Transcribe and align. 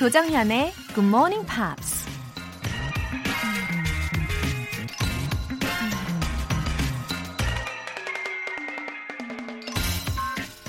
조정현의 0.00 0.72
Good 0.94 1.06
Morning 1.08 1.46
Pops. 1.46 2.06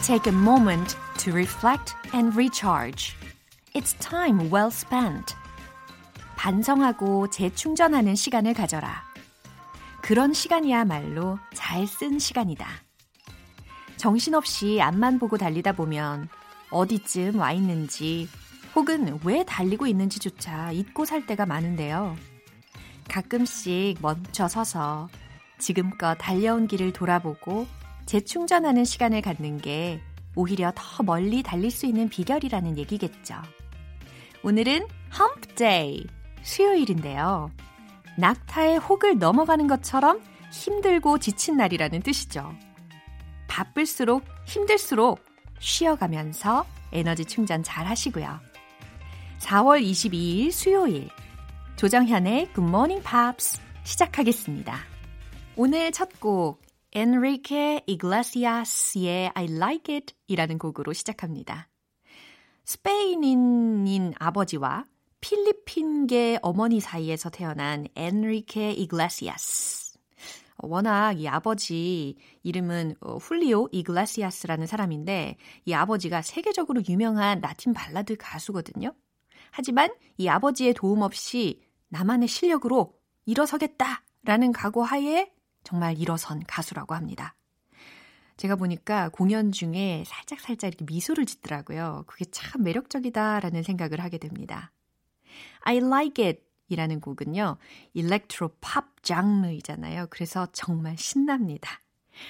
Take 0.05 0.29
a 0.29 0.37
moment 0.37 0.97
to 1.19 1.31
reflect 1.31 1.95
and 2.13 2.35
recharge. 2.35 3.15
It's 3.73 3.97
time 4.05 4.51
well 4.51 4.67
spent. 4.67 5.33
반성하고 6.35 7.29
재충전하는 7.29 8.15
시간을 8.15 8.53
가져라. 8.53 9.01
그런 10.01 10.33
시간이야말로 10.33 11.39
잘 11.53 11.87
쓴 11.87 12.19
시간이다. 12.19 12.67
정신없이 13.95 14.81
앞만 14.81 15.19
보고 15.19 15.37
달리다 15.37 15.71
보면 15.71 16.27
어디쯤 16.69 17.39
와 17.39 17.53
있는지 17.53 18.27
혹은 18.75 19.19
왜 19.23 19.43
달리고 19.43 19.87
있는지조차 19.87 20.71
잊고 20.71 21.05
살 21.05 21.25
때가 21.25 21.45
많은데요. 21.45 22.15
가끔씩 23.09 23.97
멈춰 24.01 24.47
서서 24.47 25.09
지금껏 25.57 26.15
달려온 26.15 26.67
길을 26.67 26.93
돌아보고 26.93 27.67
재충전하는 28.05 28.85
시간을 28.85 29.21
갖는 29.21 29.59
게 29.59 30.01
오히려 30.35 30.71
더 30.75 31.03
멀리 31.03 31.43
달릴 31.43 31.71
수 31.71 31.85
있는 31.85 32.09
비결이라는 32.09 32.77
얘기겠죠. 32.77 33.35
오늘은 34.43 34.87
Hump 35.13 35.55
Day, 35.55 36.05
수요일인데요. 36.41 37.51
낙타의 38.17 38.79
혹을 38.79 39.19
넘어가는 39.19 39.67
것처럼 39.67 40.21
힘들고 40.51 41.19
지친 41.19 41.57
날이라는 41.57 42.01
뜻이죠. 42.01 42.53
바쁠수록 43.47 44.23
힘들수록 44.45 45.23
쉬어가면서 45.59 46.65
에너지 46.91 47.25
충전 47.25 47.63
잘 47.63 47.85
하시고요. 47.85 48.50
4월 49.41 49.83
22일 49.83 50.51
수요일 50.51 51.09
조정현의 51.75 52.53
Good 52.53 52.61
Morning 52.61 53.03
Pops 53.03 53.59
시작하겠습니다. 53.83 54.77
오늘 55.57 55.91
첫곡 55.91 56.61
엔리케 56.93 57.83
이글레시아스의 57.87 59.31
I 59.33 59.45
Like 59.45 59.95
It 59.95 60.13
이라는 60.27 60.57
곡으로 60.57 60.93
시작합니다. 60.93 61.67
스페인인인 62.65 64.13
아버지와 64.19 64.85
필리핀계 65.19 66.39
어머니 66.43 66.79
사이에서 66.79 67.29
태어난 67.29 67.87
엔리케 67.95 68.71
이글레시아스. 68.73 69.97
워낙 70.59 71.19
이 71.19 71.27
아버지 71.27 72.15
이름은 72.43 72.95
훌리오 73.19 73.67
이글레시아스라는 73.71 74.67
사람인데 74.67 75.37
이 75.65 75.73
아버지가 75.73 76.21
세계적으로 76.21 76.81
유명한 76.87 77.41
라틴 77.41 77.73
발라드 77.73 78.15
가수거든요. 78.17 78.93
하지만 79.51 79.93
이 80.17 80.27
아버지의 80.27 80.73
도움 80.73 81.01
없이 81.01 81.61
나만의 81.89 82.27
실력으로 82.27 82.93
일어서겠다라는 83.25 84.51
각오 84.53 84.83
하에 84.83 85.31
정말 85.63 85.97
일어선 85.97 86.43
가수라고 86.47 86.95
합니다. 86.95 87.35
제가 88.37 88.55
보니까 88.55 89.09
공연 89.09 89.51
중에 89.51 90.03
살짝 90.07 90.39
살짝 90.39 90.69
이렇게 90.69 90.85
미소를 90.85 91.27
짓더라고요. 91.27 92.05
그게 92.07 92.25
참 92.31 92.63
매력적이다라는 92.63 93.61
생각을 93.61 93.99
하게 93.99 94.17
됩니다. 94.17 94.71
I 95.59 95.77
like 95.77 96.25
it 96.25 96.41
이라는 96.71 97.01
곡은요, 97.01 97.57
일렉트로 97.93 98.55
팝 98.61 99.03
장르이잖아요. 99.03 100.07
그래서 100.09 100.47
정말 100.53 100.97
신납니다. 100.97 101.81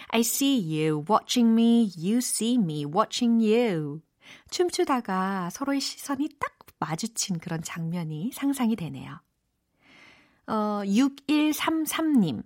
I 0.10 0.22
see 0.22 0.60
you 0.60 1.06
watching 1.10 1.54
me, 1.54 1.92
you 1.98 2.18
see 2.18 2.56
me 2.56 2.86
watching 2.86 3.46
you. 3.46 4.02
춤추다가 4.50 5.50
서로의 5.52 5.80
시선이 5.80 6.30
딱 6.40 6.61
마주친 6.82 7.40
그런 7.40 7.62
장면이 7.62 8.32
상상이 8.34 8.76
되네요. 8.76 9.22
어, 10.48 10.82
6133님. 10.84 12.44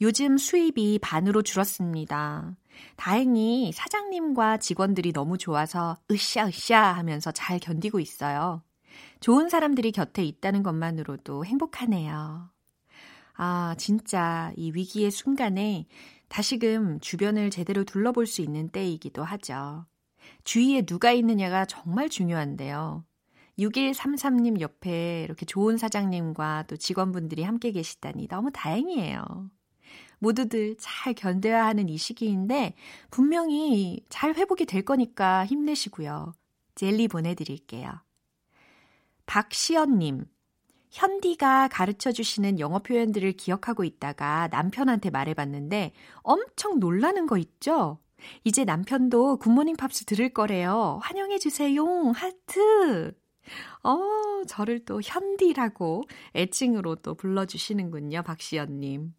요즘 0.00 0.36
수입이 0.36 0.98
반으로 1.00 1.42
줄었습니다. 1.42 2.56
다행히 2.96 3.70
사장님과 3.72 4.58
직원들이 4.58 5.12
너무 5.12 5.38
좋아서 5.38 5.96
으쌰으쌰 6.10 6.76
하면서 6.92 7.30
잘 7.30 7.60
견디고 7.60 8.00
있어요. 8.00 8.62
좋은 9.20 9.48
사람들이 9.48 9.92
곁에 9.92 10.24
있다는 10.24 10.62
것만으로도 10.62 11.44
행복하네요. 11.44 12.50
아, 13.36 13.74
진짜 13.78 14.52
이 14.56 14.72
위기의 14.72 15.10
순간에 15.10 15.86
다시금 16.28 17.00
주변을 17.00 17.50
제대로 17.50 17.84
둘러볼 17.84 18.26
수 18.26 18.42
있는 18.42 18.68
때이기도 18.68 19.22
하죠. 19.22 19.86
주위에 20.42 20.82
누가 20.82 21.12
있느냐가 21.12 21.64
정말 21.64 22.08
중요한데요. 22.08 23.04
6133님 23.58 24.60
옆에 24.60 25.22
이렇게 25.22 25.46
좋은 25.46 25.76
사장님과 25.76 26.64
또 26.66 26.76
직원분들이 26.76 27.42
함께 27.42 27.70
계시다니 27.70 28.28
너무 28.28 28.50
다행이에요. 28.52 29.50
모두들 30.18 30.76
잘 30.78 31.14
견뎌야 31.14 31.66
하는 31.66 31.88
이 31.88 31.96
시기인데 31.98 32.74
분명히 33.10 34.02
잘 34.08 34.34
회복이 34.34 34.64
될 34.66 34.82
거니까 34.82 35.44
힘내시고요. 35.44 36.32
젤리 36.74 37.08
보내드릴게요. 37.08 37.92
박시연님, 39.26 40.26
현디가 40.90 41.68
가르쳐 41.68 42.12
주시는 42.12 42.60
영어 42.60 42.78
표현들을 42.78 43.32
기억하고 43.32 43.84
있다가 43.84 44.48
남편한테 44.48 45.10
말해봤는데 45.10 45.92
엄청 46.22 46.78
놀라는 46.78 47.26
거 47.26 47.36
있죠? 47.38 47.98
이제 48.44 48.64
남편도 48.64 49.38
굿모닝 49.38 49.76
팝스 49.76 50.04
들을 50.04 50.28
거래요. 50.30 50.98
환영해주세요. 51.02 52.12
하트. 52.12 53.14
어, 53.82 53.98
저를 54.46 54.84
또 54.84 55.00
현디라고 55.02 56.04
애칭으로 56.34 56.96
또 56.96 57.14
불러주시는군요. 57.14 58.22
박시연님. 58.22 59.14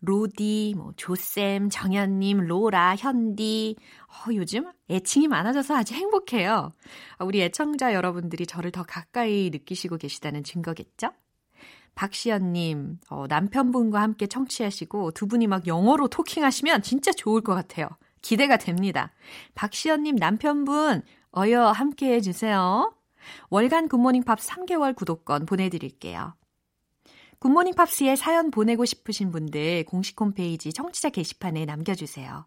로디, 0.00 0.74
뭐, 0.76 0.92
조쌤, 0.96 1.70
정현님, 1.70 2.46
로라, 2.46 2.94
현디. 2.96 3.76
어, 4.06 4.34
요즘 4.34 4.70
애칭이 4.88 5.26
많아져서 5.26 5.74
아주 5.74 5.94
행복해요. 5.94 6.72
우리 7.20 7.42
애청자 7.42 7.94
여러분들이 7.94 8.46
저를 8.46 8.70
더 8.70 8.84
가까이 8.84 9.50
느끼시고 9.50 9.96
계시다는 9.96 10.44
증거겠죠? 10.44 11.10
박시연님, 11.96 13.00
어, 13.10 13.26
남편분과 13.28 14.00
함께 14.00 14.28
청취하시고 14.28 15.10
두 15.12 15.26
분이 15.26 15.48
막 15.48 15.66
영어로 15.66 16.06
talking하시면 16.06 16.82
진짜 16.82 17.10
좋을 17.10 17.40
것 17.40 17.56
같아요. 17.56 17.88
기대가 18.22 18.56
됩니다. 18.56 19.10
박시연님 19.56 20.14
남편분, 20.14 21.02
어여 21.36 21.66
함께 21.70 22.14
해주세요. 22.14 22.92
월간 23.50 23.88
굿모닝 23.88 24.24
팝스 24.24 24.38
3개월 24.38 24.94
구독권 24.94 25.46
보내드릴게요. 25.46 26.34
굿모닝 27.40 27.74
팝스에 27.74 28.16
사연 28.16 28.50
보내고 28.50 28.84
싶으신 28.84 29.30
분들 29.30 29.84
공식 29.84 30.20
홈페이지 30.20 30.72
청취자 30.72 31.10
게시판에 31.10 31.66
남겨주세요. 31.66 32.46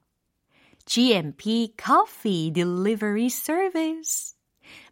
GMP 0.86 1.75
Coffee 1.81 2.52
Delivery 2.52 3.28
Service. 3.28 4.36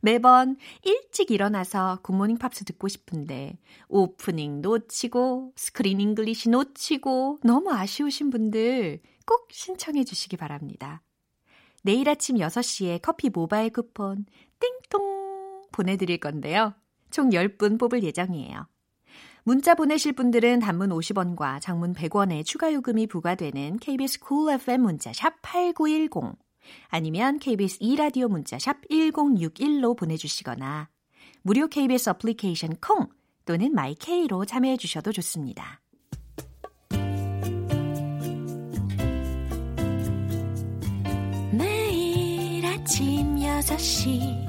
매번 0.02 0.58
일찍 0.84 1.32
일어나서 1.32 2.00
굿모닝 2.04 2.38
팝스 2.38 2.64
듣고 2.66 2.88
싶은데 2.88 3.58
오프닝 3.88 4.62
놓치고 4.62 5.54
Screen 5.56 6.00
English 6.00 6.50
놓치고 6.50 7.40
너무 7.44 7.72
아쉬우신 7.72 8.30
분들 8.30 9.02
꼭 9.26 9.48
신청해 9.52 10.06
주시기 10.06 10.38
바랍니다. 10.38 11.02
내일 11.84 12.10
아침 12.10 12.38
6시에 12.38 13.00
커피 13.02 13.30
모바일 13.30 13.72
쿠폰 13.72 14.26
띵동 14.60 15.19
보내드릴 15.72 16.20
건데요. 16.20 16.74
총 17.12 17.30
10분 17.30 17.80
뽑을 17.80 18.04
예정이에요. 18.04 18.68
문자 19.44 19.74
보내실 19.74 20.14
분들은 20.14 20.60
단문 20.60 20.90
50원과 20.90 21.62
장문 21.62 21.94
100원의 21.94 22.46
추가 22.46 22.72
요금이 22.74 23.08
부과되는 23.08 23.78
KBS 23.78 24.20
cool 24.28 24.54
FM 24.56 24.82
문자 24.82 25.12
샵 25.14 25.42
8910 25.42 26.38
아니면 26.90 27.40
KBS 27.40 27.80
2라디오 27.80 28.28
문자 28.28 28.60
샵 28.60 28.78
1061로 28.90 29.98
보내주시거나 29.98 30.90
무료 31.42 31.68
KBS 31.68 32.10
어플리케이션 32.12 32.76
콩 32.82 33.08
또는 33.46 33.74
my 33.74 34.03
K로 34.03 34.46
참여해 34.46 34.78
주셔도 34.78 35.12
좋습니다. 35.12 35.82
매일 41.52 42.66
아침 42.66 43.38
6시 43.38 44.49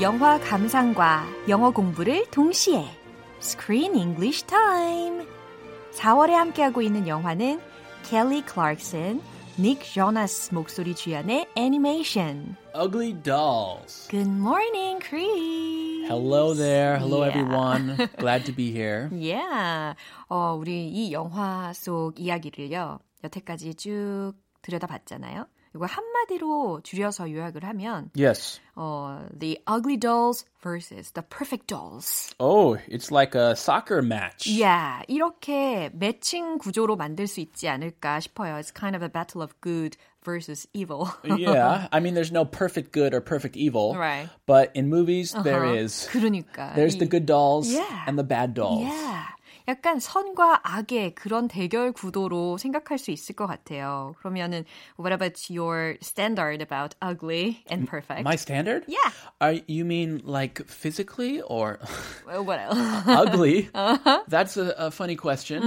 영화 0.00 0.38
감상과 0.40 1.26
영어 1.48 1.70
공부를 1.70 2.26
동시에 2.30 2.84
Screen 3.40 3.94
English 3.94 4.44
Time. 4.46 5.26
4월에 5.92 6.30
함께하고 6.30 6.80
있는 6.82 7.06
영화는 7.08 7.60
켈리 8.04 8.42
클락슨, 8.42 9.20
닉 9.58 9.82
조나스 9.82 10.54
목소리 10.54 10.94
주연의 10.94 11.48
애니메이션. 11.54 12.56
Ugly 12.74 13.14
Dolls. 13.22 14.08
Good 14.08 14.30
morning, 14.30 15.00
Chris. 15.02 16.06
Hello 16.08 16.54
there. 16.54 16.96
Hello, 16.98 17.24
Yeah. 17.24 17.36
everyone. 17.38 18.08
Glad 18.18 18.44
to 18.46 18.54
be 18.54 18.70
here. 18.72 19.10
Yeah. 19.12 19.94
어, 20.28 20.56
우리 20.58 20.88
이 20.88 21.12
영화 21.12 21.72
속 21.74 22.18
이야기를요. 22.18 23.00
여태까지 23.24 23.74
쭉 23.74 24.32
들여다봤잖아요. 24.62 25.46
이거 25.75 25.85
한마디로 25.85 26.79
줄여서 26.83 27.31
요약을 27.33 27.65
하면 27.65 28.09
Yes. 28.17 28.61
어, 28.75 29.27
The 29.37 29.57
Ugly 29.67 29.97
Dolls 29.97 30.45
versus 30.63 31.11
The 31.11 31.21
Perfect 31.27 31.67
Dolls. 31.67 32.33
Oh, 32.39 32.77
it's 32.87 33.11
like 33.11 33.35
a 33.35 33.55
soccer 33.57 34.01
match. 34.01 34.47
Yeah, 34.47 35.03
이렇게 35.09 35.89
매칭 35.93 36.59
구조로 36.59 36.95
만들 36.95 37.27
수 37.27 37.41
있지 37.41 37.67
않을까 37.67 38.21
싶어요. 38.21 38.57
It's 38.57 38.71
kind 38.71 38.95
of 38.95 39.03
a 39.03 39.09
battle 39.09 39.41
of 39.41 39.53
good 39.59 39.97
versus 40.23 40.65
evil. 40.73 41.09
yeah. 41.25 41.87
I 41.91 41.99
mean, 41.99 42.13
there's 42.13 42.31
no 42.31 42.45
perfect 42.45 42.93
good 42.93 43.13
or 43.13 43.19
perfect 43.19 43.57
evil. 43.57 43.95
Right. 43.99 44.29
But 44.47 44.71
in 44.75 44.87
movies, 44.89 45.35
there 45.43 45.65
is. 45.65 46.07
그러니까. 46.09 46.73
There's 46.73 46.95
the 46.95 47.05
이- 47.05 47.09
good 47.09 47.25
dolls 47.25 47.67
Yeah. 47.69 47.83
and 48.07 48.17
the 48.17 48.23
bad 48.23 48.53
dolls. 48.53 48.87
Yeah. 48.87 49.27
약간 49.69 49.99
선과 49.99 50.61
악의 50.63 51.15
그런 51.15 51.47
대결 51.47 51.91
구도로 51.91 52.57
생각할 52.57 52.97
수 52.97 53.11
있을 53.11 53.35
것 53.35 53.47
같아요. 53.47 54.15
그러면은 54.19 54.65
what 54.97 55.11
about 55.13 55.51
your 55.53 55.97
standard 56.01 56.61
about 56.61 56.95
ugly 57.01 57.63
and 57.69 57.87
perfect? 57.89 58.23
My 58.23 58.35
standard? 58.35 58.83
Yeah. 58.87 59.11
Are 59.41 59.59
you 59.67 59.85
mean 59.85 60.21
like 60.23 60.65
physically 60.67 61.41
or 61.41 61.79
Well, 62.25 62.43
what 62.45 62.59
else? 62.59 62.77
ugly? 63.07 63.69
That's 64.27 64.57
a, 64.57 64.73
a 64.77 64.91
funny 64.91 65.15
question. 65.15 65.63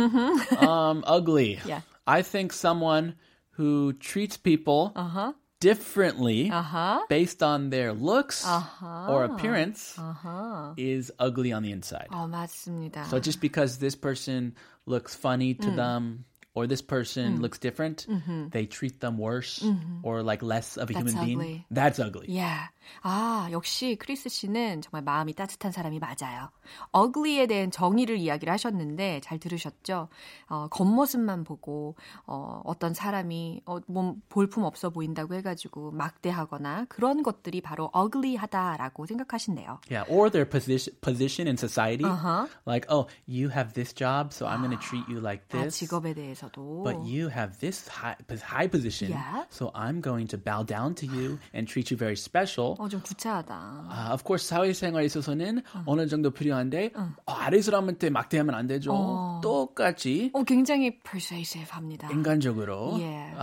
Um, 0.57 1.05
ugly. 1.07 1.57
Mm-hmm. 1.57 1.69
Yeah. 1.69 1.81
I 2.07 2.23
think 2.23 2.53
someone 2.53 3.15
who 3.59 3.93
treats 3.95 4.37
people 4.37 4.93
Uh-huh. 4.95 5.33
differently 5.63 6.51
Uh-huh. 6.51 7.01
based 7.09 7.43
on 7.43 7.71
their 7.71 7.93
looks 7.93 8.47
Uh-huh. 8.47 9.11
or 9.11 9.25
appearance 9.25 9.99
Uh-huh. 9.99 10.75
is 10.77 11.11
ugly 11.19 11.53
on 11.53 11.63
the 11.63 11.73
inside. 11.73 12.07
어, 12.11 12.29
맞습니다. 12.31 13.05
So 13.11 13.19
just 13.19 13.41
because 13.41 13.79
this 13.79 13.95
person 13.97 14.55
looks 14.87 15.15
funny 15.15 15.55
Mm. 15.55 15.61
to 15.63 15.71
them 15.75 16.25
or 16.55 16.67
this 16.67 16.83
person 16.83 17.41
looks 17.43 17.59
different, 17.59 18.07
they 18.51 18.67
treat 18.67 19.01
them 19.01 19.19
worse 19.19 19.63
or 20.03 20.23
like 20.23 20.43
less 20.43 20.77
of 20.77 20.91
a 20.91 20.95
Mm-hmm. 20.95 21.05
That's 21.05 21.13
human 21.13 21.27
being. 21.27 21.39
ugly. 21.41 21.67
That's 21.71 21.99
ugly. 21.99 22.27
Yeah. 22.31 22.67
아, 23.02 23.48
역시 23.52 23.96
크리스 24.00 24.30
씨는 24.30 24.82
정말 24.82 25.04
마음이 25.04 25.34
따뜻한 25.34 25.72
사람이 25.72 26.00
맞아요. 26.00 26.50
ugly에 26.94 27.48
대한 27.48 27.72
정의를 27.72 28.18
이야기를 28.18 28.52
하셨는데 28.54 29.22
잘 29.22 29.40
들으셨죠? 29.40 30.10
어, 30.48 30.68
겉모습만 30.70 31.44
보고 31.44 31.96
어, 32.26 32.62
어떤 32.66 32.94
사람이 32.94 33.62
어, 33.66 33.80
몸 33.88 34.22
볼품 34.30 34.64
없어 34.64 34.90
보인다고 34.90 35.34
해가지고 35.36 35.92
막대하거나 35.92 36.86
그런 36.90 37.24
것들이 37.24 37.62
바로 37.62 37.90
ugly하다라고 37.94 39.06
생각하신대요. 39.06 39.80
Yeah, 39.90 40.10
or 40.10 40.30
their 40.30 40.50
position 40.50 40.96
position 41.02 41.48
in 41.48 41.58
society. 41.58 42.06
Uh-huh. 42.06 42.48
Like, 42.66 42.86
oh, 42.90 43.08
you 43.26 43.50
have 43.50 43.74
this 43.74 43.94
job, 43.94 44.34
so 44.34 44.46
I'm 44.46 44.62
going 44.62 44.76
to 44.76 44.82
treat 44.82 45.04
you 45.10 45.20
like 45.20 45.44
아, 45.50 45.64
this. 45.64 45.78
직업에 45.78 46.14
대해서도. 46.14 46.84
But 46.84 47.04
you 47.06 47.30
have 47.30 47.60
this 47.60 47.88
high, 47.88 48.16
high 48.42 48.68
position, 48.68 49.12
Yeah. 49.12 49.44
so 49.50 49.72
I'm 49.74 50.02
going 50.02 50.28
to 50.28 50.38
bow 50.38 50.64
down 50.64 50.96
to 50.96 51.06
you 51.08 51.40
and 51.54 51.68
treat 51.68 51.92
you 51.92 51.98
very 51.98 52.16
special. 52.16 52.73
어, 52.80 52.88
좀 52.90 53.02
구차하다. 53.02 53.54
아, 53.90 54.10
of 54.14 54.24
course 54.26 54.48
사회생활에 54.48 55.06
있어서는 55.06 55.62
어느 55.86 56.08
정도 56.08 56.32
필요한데 56.32 56.92
어, 56.96 57.14
아래 57.26 57.62
사람한테 57.62 58.10
막대하면 58.10 58.56
안 58.56 58.68
되죠. 58.68 59.40
똑같이 59.42 60.32
어, 60.34 60.44
굉장히 60.44 61.00
persuasive 61.02 61.70
합니다. 61.72 62.10
인간적으로. 62.12 62.94
Yeah. 62.94 63.36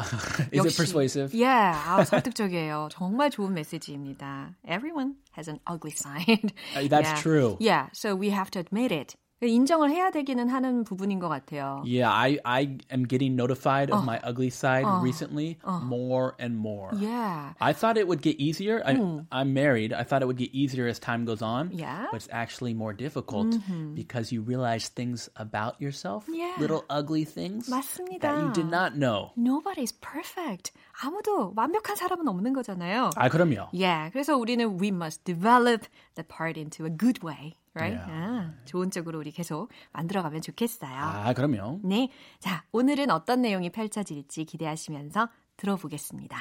Is 0.53 0.61
it 0.61 0.69
역시- 0.69 0.77
persuasive? 0.77 1.35
Yeah, 1.35 1.77
아, 1.89 2.05
설득적이에요. 2.05 2.89
정말 2.91 3.31
좋은 3.31 3.55
메시지입니다. 3.55 4.55
Everyone 4.65 5.15
has 5.37 5.49
an 5.49 5.59
ugly 5.71 5.93
side. 5.95 6.53
Uh, 6.77 6.89
that's 6.89 7.09
yeah. 7.11 7.23
true. 7.23 7.57
Yeah, 7.61 7.89
so 7.93 8.15
we 8.15 8.31
have 8.31 8.51
to 8.53 8.61
admit 8.61 8.93
it. 8.93 9.15
인정을 9.42 9.92
해야 9.92 10.10
되기는 10.12 10.48
하는 10.50 10.84
부분인 10.86 11.20
것 11.20 11.28
같아요. 11.30 11.84
Yeah, 11.86 12.10
I, 12.10 12.40
I 12.46 12.78
am 12.90 13.04
getting 13.06 13.36
notified 13.36 13.92
of 13.92 14.04
my 14.04 14.18
ugly 14.24 14.50
side 14.50 14.88
recently 15.04 15.60
more 15.84 16.34
and 16.40 16.56
more. 16.58 16.90
Yeah. 16.98 17.54
I 17.60 17.74
thought 17.74 17.98
it 17.98 18.08
would 18.08 18.22
get 18.24 18.40
easier. 18.40 18.82
I, 18.84 18.96
I'm 19.32 19.54
married. 19.54 19.94
I 19.94 20.04
thought 20.04 20.24
it 20.24 20.26
would 20.26 20.38
get 20.38 20.50
easier 20.56 20.88
as 20.88 20.98
time 21.00 21.26
goes 21.26 21.44
on. 21.44 21.70
Yeah. 21.74 22.08
But 22.10 22.24
it's 22.24 22.30
actually 22.32 22.74
more 22.74 22.94
difficult 22.94 23.54
because 23.94 24.32
you 24.32 24.42
realize 24.42 24.88
things 24.88 25.30
about 25.36 25.80
yourself, 25.82 26.26
Yeah. 26.32 26.56
little 26.58 26.86
ugly 26.90 27.26
things 27.26 27.70
맞습니다. 27.70 28.22
that 28.22 28.40
you 28.42 28.50
did 28.54 28.72
not 28.72 28.96
know. 28.98 29.32
Nobody's 29.38 29.92
perfect. 29.92 30.72
아무도 31.04 31.54
완벽한 31.56 31.98
사람은 31.98 32.26
없는 32.28 32.54
거잖아요. 32.54 33.12
아, 33.18 33.30
그럼요. 33.30 33.68
Yeah, 33.74 34.10
그래서 34.12 34.38
우리는 34.38 34.80
we 34.80 34.90
must 34.90 35.24
develop 35.26 35.86
the 36.16 36.24
part 36.24 36.58
into 36.58 36.86
a 36.86 36.90
good 36.90 37.22
way, 37.22 37.58
right? 37.76 37.98
Yeah. 37.98 38.12
아, 38.12 38.54
좋은 38.66 38.92
쪽으로 38.92 39.20
우리 39.20 39.32
계속 39.32 39.70
만들어가면 39.92 40.42
좋겠어요. 40.42 40.96
아, 40.96 41.34
그럼요. 41.34 41.82
네, 41.84 42.10
자 42.40 42.64
오늘은 42.72 43.12
어떤 43.12 43.42
내용이 43.42 43.70
펼쳐질지 43.70 44.46
기대하시면서 44.46 45.30
들어보겠습니다. 45.58 46.38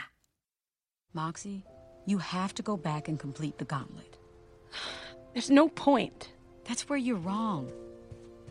Moxie, 1.15 1.65
you 2.07 2.19
have 2.19 2.55
to 2.55 2.63
go 2.63 2.77
back 2.77 3.09
and 3.09 3.21
complete 3.21 3.59
the 3.59 3.67
gauntlet. 3.67 4.19
There's 5.33 5.51
no 5.51 5.69
point. 5.69 6.33
That's 6.65 6.89
where 6.89 6.99
you're 6.99 7.21
wrong. 7.21 7.71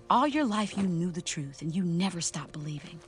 All 0.10 0.28
your 0.28 0.46
life, 0.46 0.78
you 0.78 0.88
knew 0.88 1.12
the 1.12 1.22
truth 1.22 1.62
and 1.62 1.74
you 1.74 1.84
never 1.84 2.22
stopped 2.22 2.54
believing. 2.54 3.00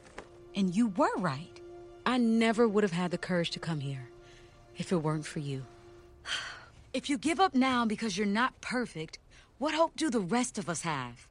And 0.56 0.76
you 0.76 0.88
were 0.98 1.16
right. 1.18 1.60
I 2.06 2.18
never 2.18 2.68
would 2.68 2.84
have 2.84 2.94
had 2.94 3.12
the 3.12 3.18
courage 3.18 3.52
to 3.52 3.60
come 3.60 3.80
here 3.80 4.10
if 4.78 4.92
it 4.92 4.98
weren't 5.04 5.26
for 5.26 5.40
you. 5.40 5.64
If 6.94 7.10
you 7.10 7.18
give 7.18 7.40
up 7.40 7.54
now 7.54 7.86
because 7.86 8.18
you're 8.18 8.26
not 8.28 8.60
perfect, 8.62 9.20
what 9.61 9.75
hope 9.75 9.95
do 9.95 10.11
the 10.11 10.21
rest 10.21 10.59
of 10.59 10.69
us 10.69 10.83
have? 10.83 11.29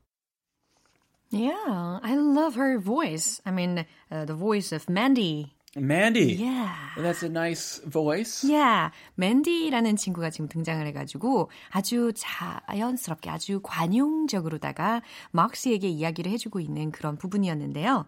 Yeah, 1.32 2.00
I 2.02 2.16
love 2.16 2.56
her 2.56 2.80
voice. 2.80 3.42
I 3.46 3.52
mean, 3.52 3.86
uh, 4.12 4.26
the 4.26 4.34
voice 4.34 4.72
of 4.72 4.90
Mandy. 4.90 5.54
Mandy. 5.76 6.34
Yeah. 6.34 6.74
That's 6.98 7.22
a 7.22 7.30
nice 7.30 7.80
voice. 7.86 8.44
Yeah, 8.44 8.92
맨디라는 9.16 9.98
친구가 9.98 10.32
지금 10.32 10.48
등장을 10.48 10.86
해가지고 10.88 11.52
아주 11.70 12.12
자연스럽게 12.16 13.30
아주 13.30 13.60
관용적으로다가 13.62 15.04
막시에게 15.32 15.88
이야기를 15.88 16.32
해주고 16.32 16.60
있는 16.60 16.92
그런 16.92 17.18
부분이었는데요. 17.18 18.06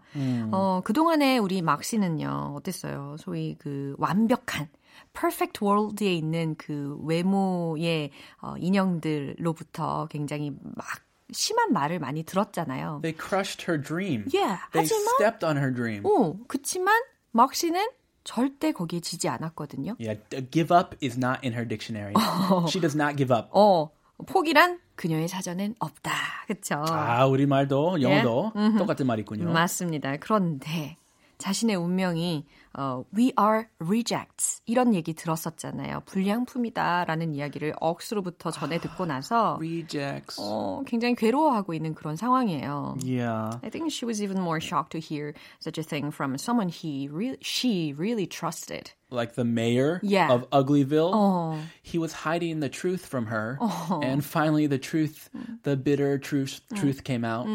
어, 0.50 0.80
그동안에 0.82 1.38
우리 1.38 1.62
막시는요, 1.62 2.54
어땠어요? 2.56 3.16
소위 3.20 3.54
그 3.58 3.94
완벽한 3.98 4.68
perfect 5.12 5.64
world에 5.64 6.12
있는 6.12 6.54
그 6.56 6.98
외모의 7.02 8.10
어, 8.40 8.54
인형들로부터 8.58 10.06
굉장히 10.10 10.50
막 10.62 10.86
심한 11.32 11.72
말을 11.72 11.98
많이 11.98 12.22
들었잖아요. 12.24 13.00
They 13.02 13.16
crushed 13.16 13.64
her 13.70 13.80
dream. 13.80 14.26
Yeah, 14.32 14.60
They 14.72 14.84
하지만 14.84 15.14
stepped 15.16 15.44
on 15.44 15.56
her 15.56 15.72
dream. 15.74 16.04
어, 16.04 16.36
그치만 16.46 16.94
막시는 17.32 17.88
절대 18.24 18.72
거기에 18.72 19.00
지지 19.00 19.28
않았거든요. 19.28 19.96
Yeah, 19.98 20.20
give 20.50 20.74
up 20.76 20.96
is 21.02 21.18
not 21.18 21.40
in 21.42 21.54
her 21.54 21.66
dictionary. 21.66 22.14
She 22.68 22.80
does 22.80 22.96
not 22.96 23.16
give 23.16 23.34
up. 23.34 23.48
어, 23.52 23.90
포기란 24.26 24.78
그녀의 24.94 25.26
사전엔 25.26 25.74
없다. 25.78 26.12
그쵸? 26.46 26.76
아, 26.86 27.26
우리 27.26 27.46
말도 27.46 28.02
영어도 28.02 28.52
똑같은 28.78 29.06
말이군요. 29.06 29.50
맞습니다. 29.50 30.16
그런데 30.18 30.96
자신의 31.41 31.75
운명이 31.75 32.45
어, 32.79 33.03
we 33.15 33.31
are 33.39 33.65
rejects 33.79 34.61
이런 34.65 34.93
얘기 34.95 35.13
들었었잖아요. 35.13 36.01
불량품이다라는 36.05 37.35
이야기를 37.35 37.73
억수로부터 37.79 38.49
전해 38.51 38.79
듣고 38.79 39.05
나서 39.05 39.55
Rejects. 39.57 40.39
어, 40.39 40.81
굉장히 40.87 41.15
괴로워하고 41.15 41.73
있는 41.75 41.93
그런 41.93 42.15
상황이에요. 42.15 42.97
Yeah. 43.03 43.59
I 43.63 43.69
think 43.69 43.91
she 43.91 44.05
was 44.05 44.21
even 44.21 44.39
more 44.41 44.59
shocked 44.59 44.91
to 44.91 44.99
hear 44.99 45.33
such 45.59 45.77
a 45.79 45.83
thing 45.83 46.11
from 46.11 46.37
someone 46.37 46.69
he 46.69 47.07
really, 47.11 47.37
she 47.41 47.93
really 47.97 48.25
trusted. 48.27 48.91
Like 49.11 49.35
the 49.35 49.45
mayor 49.45 49.99
Yeah. 50.03 50.31
of 50.33 50.49
Uglyville. 50.51 51.59
He 51.81 51.97
was 51.97 52.13
hiding 52.13 52.59
the 52.61 52.69
truth 52.69 53.05
from 53.05 53.27
her. 53.27 53.57
And 54.03 54.23
finally 54.25 54.67
the 54.67 54.79
truth, 54.79 55.29
the 55.63 55.77
bitter 55.77 56.17
truth, 56.17 56.61
truth 56.75 57.03
came 57.03 57.23
out. 57.23 57.45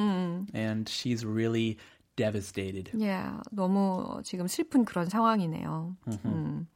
And 0.54 0.88
she's 0.88 1.24
really 1.26 1.78
devastated. 2.16 2.90
Yeah, 2.94 3.40
너무 3.50 4.20
지금 4.24 4.46
슬픈 4.46 4.84
그런 4.84 5.08
상황이네요. 5.08 5.96
음. 6.26 6.66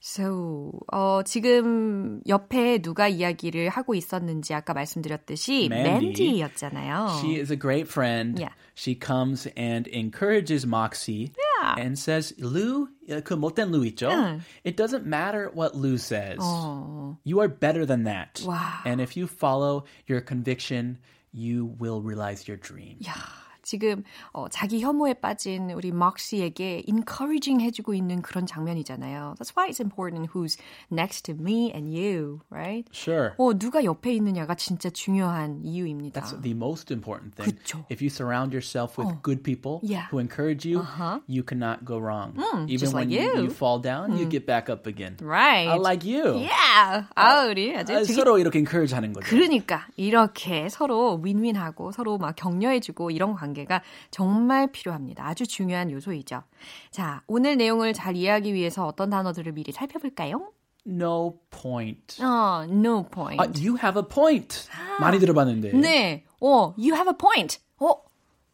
So, 0.00 0.70
어, 0.92 1.22
지금 1.24 2.20
옆에 2.28 2.78
누가 2.78 3.08
이야기를 3.08 3.68
하고 3.68 3.96
있었는지 3.96 4.54
아까 4.54 4.72
말씀드렸듯이 4.72 5.64
Mandy. 5.72 6.12
맨디였잖아요. 6.12 7.18
She 7.20 7.34
is 7.40 7.50
a 7.50 7.58
great 7.58 7.88
friend. 7.90 8.38
Yeah. 8.38 8.54
She 8.76 8.94
comes 8.94 9.48
and 9.56 9.88
encourages 9.92 10.64
Moxie 10.64 11.32
Yeah. 11.58 11.74
and 11.82 11.98
says, 11.98 12.32
Lou, 12.38 12.86
그 13.24 13.34
못된 13.34 13.72
Lou 13.72 13.82
있죠? 13.90 14.08
응. 14.08 14.40
It 14.62 14.76
doesn't 14.76 15.04
matter 15.04 15.50
what 15.52 15.74
Lou 15.74 15.96
says. 15.98 16.38
어, 16.38 17.16
You 17.24 17.40
are 17.40 17.48
better 17.48 17.84
than 17.84 18.04
that. 18.04 18.40
Wow. 18.46 18.82
And 18.86 19.00
if 19.00 19.16
you 19.16 19.26
follow 19.26 19.82
your 20.06 20.20
conviction, 20.20 20.98
you 21.32 21.74
will 21.80 22.00
realize 22.02 22.46
your 22.46 22.56
dream. 22.56 22.98
야, 23.04 23.14
지금 23.63 24.03
어, 24.33 24.47
자기 24.49 24.81
혐오에 24.81 25.15
빠진 25.15 25.71
우리 25.71 25.91
막시에게 25.91 26.83
encouraging 26.87 27.63
해주고 27.63 27.93
있는 27.93 28.21
그런 28.21 28.45
장면이잖아요. 28.45 29.35
That's 29.39 29.55
why 29.57 29.69
it's 29.69 29.79
important 29.79 30.29
who's 30.33 30.57
next 30.91 31.23
to 31.25 31.33
me 31.33 31.71
and 31.73 31.89
you, 31.89 32.41
right? 32.51 32.87
Sure. 32.93 33.31
어, 33.37 33.53
누가 33.57 33.83
옆에 33.83 34.13
있느냐가 34.13 34.55
진짜 34.55 34.89
중요한 34.89 35.61
이유입니다. 35.63 36.21
That's 36.21 36.41
the 36.41 36.55
most 36.55 36.91
important 36.93 37.35
thing. 37.35 37.57
그쵸. 37.57 37.85
If 37.89 38.03
you 38.03 38.09
surround 38.09 38.53
yourself 38.53 38.97
with 39.01 39.21
good 39.23 39.43
people 39.43 39.79
Yeah. 39.81 40.07
who 40.11 40.19
encourage 40.19 40.67
you, 40.67 40.81
Uh-huh. 40.83 41.21
you 41.27 41.43
cannot 41.43 41.85
go 41.85 41.97
wrong. 41.97 42.35
Even 42.67 42.77
just 42.77 42.93
when 42.93 43.09
like 43.09 43.15
you. 43.15 43.49
fall 43.49 43.79
down, 43.81 44.17
you 44.17 44.27
get 44.29 44.45
back 44.45 44.69
up 44.69 44.85
again. 44.87 45.15
right. 45.21 45.67
I 45.69 45.77
like 45.79 46.03
you. 46.03 46.35
Yeah. 46.43 47.07
아, 47.15 47.45
우리 47.47 47.75
아주 47.75 47.93
아, 47.95 48.01
되게 48.03 48.13
서로 48.13 48.37
이렇게 48.37 48.59
encourage 48.59 48.93
하는 48.95 49.13
거죠. 49.13 49.27
그러니까 49.29 49.87
이렇게 49.95 50.67
서로 50.69 51.15
윈윈하고 51.23 51.91
서로 51.91 52.17
막 52.17 52.35
격려해주고 52.35 53.11
이런 53.11 53.33
관계 53.33 53.52
가 53.53 53.81
정말 54.11 54.71
필요합니다. 54.71 55.25
아주 55.25 55.45
중요한 55.47 55.91
요소이죠. 55.91 56.43
자, 56.91 57.21
오늘 57.27 57.57
내용을 57.57 57.93
잘 57.93 58.15
이해하기 58.15 58.53
위해서 58.53 58.85
어떤 58.85 59.09
단어들을 59.09 59.51
미리 59.53 59.71
살펴볼까요? 59.71 60.51
No 60.85 61.39
point. 61.49 62.21
어, 62.21 62.65
no 62.67 63.03
point. 63.03 63.41
아, 63.41 63.45
you 63.55 63.77
have 63.77 63.97
a 64.01 64.07
point. 64.07 64.67
많이 64.99 65.19
들어봤는데. 65.19 65.71
네, 65.73 66.25
어, 66.41 66.73
you 66.77 66.93
have 66.93 67.07
a 67.09 67.17
point. 67.17 67.59
어, 67.79 67.95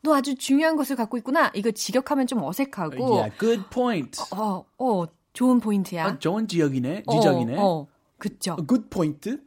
너 0.01 0.15
아주 0.15 0.35
중요한 0.35 0.75
것을 0.75 0.95
갖고 0.95 1.17
있구나. 1.17 1.51
이거 1.55 1.71
직역하면 1.71 2.27
좀 2.27 2.43
어색하고, 2.43 3.15
Yeah, 3.15 3.37
good 3.39 3.63
point. 3.71 4.21
어, 4.31 4.63
어, 4.77 5.05
좋은 5.33 5.59
포인트야. 5.59 6.05
아, 6.05 6.19
좋은 6.19 6.47
지역이네. 6.47 7.03
지적이네. 7.09 7.57
어, 7.57 7.63
어, 7.63 7.87
그쵸. 8.19 8.55
good 8.67 8.89
point. 8.89 9.37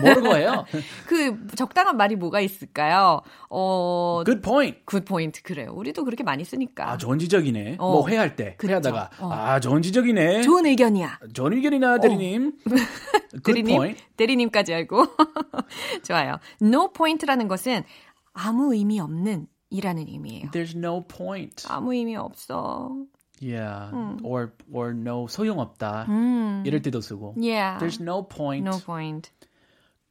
모르고 0.00 0.36
해요. 0.36 0.64
그 1.06 1.46
적당한 1.56 1.96
말이 1.96 2.16
뭐가 2.16 2.40
있을까요? 2.40 3.20
어, 3.50 4.22
good 4.24 4.40
point. 4.40 4.80
good 4.86 5.04
point 5.04 5.42
그래요. 5.42 5.72
우리도 5.74 6.04
그렇게 6.04 6.22
많이 6.22 6.44
쓰니까. 6.44 6.92
아, 6.92 6.96
좋은 6.96 7.18
지적이네. 7.18 7.76
어. 7.78 7.90
뭐 7.92 8.08
회할 8.08 8.36
때 8.36 8.54
그쵸. 8.56 8.70
회하다가 8.70 9.10
어. 9.20 9.30
아, 9.32 9.60
좋은 9.60 9.82
지적이네. 9.82 10.42
좋은 10.42 10.64
의견이야. 10.66 11.18
좋은 11.34 11.52
의견이나 11.52 11.98
대리님. 12.00 12.52
good 12.64 13.42
대리님, 13.44 13.76
point. 13.76 14.02
대리님까지 14.16 14.72
알고. 14.74 15.04
좋아요. 16.06 16.38
No 16.62 16.92
point라는 16.92 17.48
것은 17.48 17.82
아무 18.32 18.74
의미 18.74 19.00
없는 19.00 19.46
이라는 19.70 20.06
의미예요. 20.06 20.50
There's 20.50 20.76
no 20.76 21.06
point. 21.06 21.66
아무 21.68 21.92
의미 21.94 22.14
없어. 22.16 22.90
Yeah. 23.42 23.90
음. 23.92 24.18
Or 24.22 24.52
or 24.72 24.90
no 24.94 25.26
소용없다. 25.26 26.06
이럴 26.64 26.80
때도 26.80 27.00
쓰고. 27.00 27.34
Yeah. 27.36 27.78
There's 27.80 28.00
no 28.00 28.22
point. 28.22 28.64
no 28.64 28.78
point. 28.78 29.30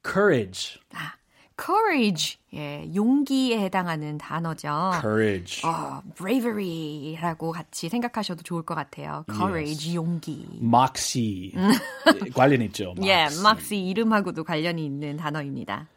Courage. 0.03 0.79
아, 0.93 1.13
courage. 1.55 2.39
예, 2.53 2.89
용기에 2.93 3.59
해당하는 3.59 4.17
단어죠. 4.17 4.91
Courage. 4.99 5.61
어, 5.63 6.01
bravery라고 6.17 7.51
같이 7.51 7.87
생각하셔도 7.87 8.43
좋을 8.43 8.63
것 8.63 8.75
같아요. 8.75 9.23
courage, 9.31 9.95
용기. 9.95 10.59
Moxie. 10.61 11.53
관련 12.35 12.61
있죠. 12.63 12.93
예, 13.03 13.27
Moxie. 13.39 13.89
이름하고도 13.89 14.43
관련이 14.43 14.85
있는 14.85 15.17
단어입니다. 15.17 15.87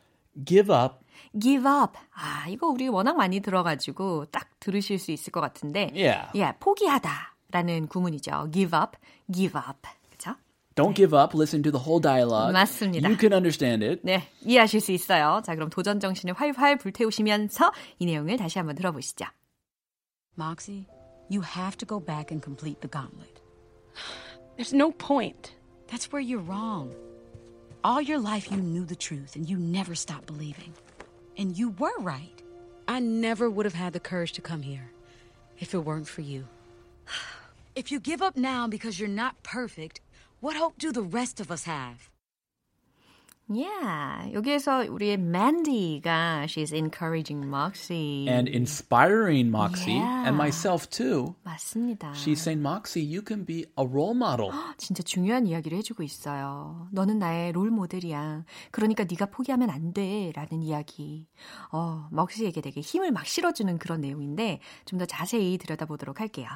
Give 0.45 0.73
up. 0.75 1.04
give 1.40 1.70
up. 1.70 1.98
아, 2.14 2.48
이거 2.48 2.68
우리 2.68 2.88
워낙 2.88 3.16
많이 3.16 3.40
들어가지고 3.40 4.26
딱 4.26 4.50
들으실 4.60 5.00
수 5.00 5.12
있을 5.12 5.32
것 5.32 5.42
같은데. 5.42 5.92
Yeah. 5.94 6.30
예, 6.36 6.54
포기하다. 6.60 7.36
라는 7.52 7.88
구문이죠. 7.88 8.50
give 8.52 8.78
up, 8.78 8.98
give 9.32 9.60
up. 9.60 9.88
그쵸? 10.12 10.36
Don't 10.76 10.96
give 10.96 11.18
up. 11.18 11.36
Listen 11.36 11.64
to 11.64 11.72
the 11.72 11.84
whole 11.84 12.00
dialogue. 12.02 12.54
맞습니다. 12.54 13.10
You 13.10 13.18
can 13.18 13.34
understand 13.34 13.84
it. 13.84 14.02
네, 14.04 14.28
이해하실 14.42 14.82
수 14.82 14.92
있어요. 14.92 15.42
자, 15.44 15.56
그럼 15.56 15.70
도전 15.70 16.00
정신을 16.00 16.36
활활 16.36 16.78
불태우시면서 16.78 17.72
이 18.00 18.06
내용을 18.06 18.38
다시 18.38 18.60
한번 18.60 18.76
들어보시죠. 18.76 19.26
Moxie, 20.38 20.86
you 21.30 21.42
have 21.42 21.78
to 21.78 21.88
go 21.88 22.00
back 22.00 22.32
and 22.32 22.44
complete 22.44 22.82
the 22.82 22.90
gauntlet. 22.90 23.42
There's 24.58 24.74
no 24.74 24.92
point. 24.92 25.54
That's 25.88 26.12
where 26.12 26.22
you're 26.22 26.40
wrong. 26.40 26.94
All 27.84 28.02
your 28.02 28.20
life, 28.20 28.52
you 28.52 28.62
knew 28.62 28.86
the 28.86 28.96
truth 28.96 29.36
and 29.36 29.50
you 29.50 29.58
never 29.58 29.96
stopped 29.96 30.28
believing. 30.28 30.74
And 31.37 31.57
you 31.57 31.71
were 31.71 31.99
right. 31.99 32.43
I 32.87 33.01
never 33.01 33.51
would 33.51 33.67
have 33.67 33.75
had 33.75 33.93
the 33.93 34.01
courage 34.01 34.33
to 34.33 34.41
come 34.41 34.63
here 34.63 34.91
if 35.59 35.75
it 35.75 35.79
weren't 35.79 36.09
for 36.09 36.23
you. 36.23 36.47
If 37.77 37.91
you 37.91 37.99
give 37.99 38.23
up 38.23 38.37
now 38.37 38.69
because 38.69 39.01
you're 39.01 39.09
not 39.09 39.43
perfect, 39.43 40.01
what 40.39 40.55
hope 40.55 40.79
do 40.79 40.93
the 40.93 41.03
rest 41.03 41.41
of 41.41 41.51
us 41.51 41.65
have? 41.65 42.09
Yeah, 43.47 44.33
여기에서 44.33 44.85
우리의 44.89 45.19
Mandy가 45.19 46.45
she's 46.49 46.73
encouraging 46.73 47.45
Moxie. 47.47 48.27
And 48.27 48.49
inspiring 48.49 49.49
Moxie 49.51 49.97
Yeah. 50.01 50.25
and 50.27 50.35
myself 50.37 50.89
too. 50.89 51.35
맞습니다. 51.45 52.13
She's 52.15 52.41
saying, 52.41 52.63
Moxie, 52.63 53.05
you 53.05 53.21
can 53.23 53.45
be 53.45 53.67
a 53.79 53.85
role 53.87 54.15
model. 54.17 54.51
진짜 54.79 55.03
중요한 55.03 55.47
이야기를 55.47 55.77
해주고 55.77 56.03
있어요. 56.03 56.89
너는 56.93 57.19
나의 57.19 57.53
롤 57.53 57.71
모델이야. 57.71 58.45
그러니까 58.71 59.05
네가 59.05 59.27
포기하면 59.27 59.69
안 59.69 59.93
돼. 59.93 60.33
라는 60.35 60.63
이야기. 60.63 61.29
어, 61.71 62.09
먹시에게 62.13 62.63
되게 62.63 62.81
힘을 62.81 63.13
막 63.13 63.27
실어주는 63.27 63.77
그런 63.79 64.01
내용인데 64.01 64.61
좀 64.87 64.99
더 64.99 65.05
자세히 65.05 65.59
들여다보도록 65.59 66.21
할게요. 66.21 66.49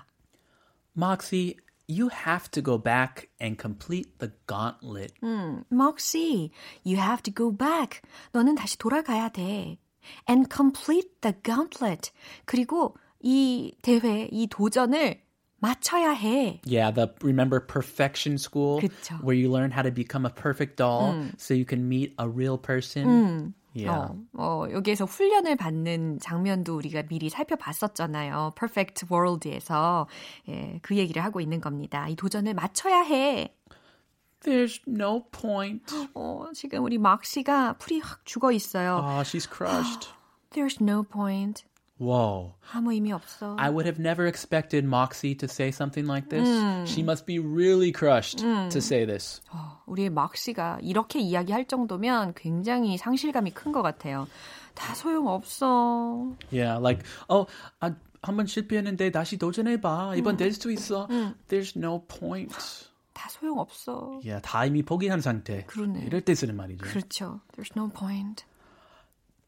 Moxie, 0.96 1.54
you 1.87 2.09
have 2.09 2.49
to 2.51 2.61
go 2.61 2.77
back 2.77 3.29
and 3.39 3.57
complete 3.57 4.19
the 4.19 4.31
gauntlet. 4.47 5.13
음, 5.21 5.63
Moxie, 5.71 6.51
you 6.83 6.97
have 6.97 7.21
to 7.23 7.31
go 7.31 7.51
back. 7.51 8.01
너는 8.33 8.55
다시 8.55 8.77
돌아가야 8.77 9.29
돼. 9.29 9.77
And 10.27 10.49
complete 10.49 11.21
the 11.21 11.35
gauntlet. 11.43 12.11
그리고 12.45 12.95
이 13.19 13.75
대회, 13.81 14.27
이 14.31 14.47
도전을 14.47 15.21
마쳐야 15.59 16.11
해. 16.11 16.61
Yeah, 16.65 16.91
the 16.91 17.13
remember 17.21 17.61
perfection 17.61 18.37
school 18.37 18.81
그쵸. 18.81 19.15
where 19.23 19.33
you 19.33 19.49
learn 19.49 19.71
how 19.71 19.81
to 19.81 19.91
become 19.91 20.25
a 20.25 20.29
perfect 20.29 20.75
doll 20.75 21.15
so 21.37 21.53
you 21.53 21.65
can 21.65 21.87
meet 21.87 22.13
a 22.19 22.27
real 22.27 22.57
person. 22.57 23.53
Yeah. 23.74 24.12
어, 24.34 24.64
어, 24.66 24.66
여기에서 24.72 25.04
훈련을 25.04 25.56
받는 25.56 26.18
장면도 26.20 26.76
우리가 26.76 27.02
미리 27.02 27.28
살펴봤었잖아요. 27.30 28.54
Perfect 28.56 29.06
World에서 29.10 30.06
예, 30.48 30.78
그 30.82 30.96
얘기를 30.96 31.22
하고 31.22 31.40
있는 31.40 31.60
겁니다. 31.60 32.08
이 32.08 32.16
도전을 32.16 32.54
마쳐야 32.54 33.02
해. 33.02 33.54
There's 34.40 34.80
no 34.86 35.24
point. 35.30 35.94
어, 36.14 36.46
지금 36.54 36.84
우리 36.84 36.98
막 36.98 37.24
씨가 37.24 37.74
풀이 37.74 38.00
확 38.00 38.24
죽어 38.24 38.52
있어요. 38.52 39.02
Oh, 39.04 39.22
she's 39.22 39.46
crushed. 39.48 40.10
There's 40.50 40.82
no 40.82 41.02
point. 41.02 41.64
Whoa. 41.99 42.55
아무 42.73 42.91
의미 42.91 43.13
없어. 43.13 43.55
I 43.59 43.69
would 43.69 43.85
have 43.85 43.99
never 43.99 44.25
expected 44.27 44.83
Moxie 44.83 45.35
to 45.37 45.47
say 45.47 45.69
something 45.69 46.05
like 46.09 46.27
this. 46.29 46.47
She 46.89 47.01
must 47.01 47.25
be 47.25 47.39
really 47.39 47.91
crushed 47.93 48.39
to 48.39 48.81
say 48.81 49.05
this. 49.05 49.41
어, 49.51 49.79
우리의 49.85 50.09
막 50.09 50.35
씨가 50.35 50.79
이렇게 50.81 51.19
이야기할 51.19 51.65
정도면 51.65 52.33
굉장히 52.35 52.97
상실감이 52.97 53.51
큰 53.51 53.71
것 53.71 53.81
같아요. 53.83 54.27
다 54.73 54.95
소용없어. 54.95 56.35
Yeah, 56.51 56.79
like, 56.81 57.05
oh, 57.29 57.45
아, 57.79 57.95
한번 58.23 58.47
실패했는데 58.47 59.11
다시 59.11 59.37
도전해봐. 59.37 60.15
이번 60.17 60.35
될 60.35 60.51
수 60.51 60.71
있어. 60.71 61.07
There's 61.47 61.77
no 61.77 62.03
point. 62.07 62.53
다 63.13 63.29
소용없어. 63.29 64.19
Yeah, 64.25 64.41
다 64.41 64.65
이미 64.65 64.81
포기한 64.81 65.21
상태. 65.21 65.63
그러네. 65.67 66.05
이럴 66.07 66.21
때 66.21 66.33
쓰는 66.33 66.55
말이죠. 66.57 66.83
그렇죠. 66.83 67.39
There's 67.55 67.71
no 67.77 67.87
point. 67.93 68.43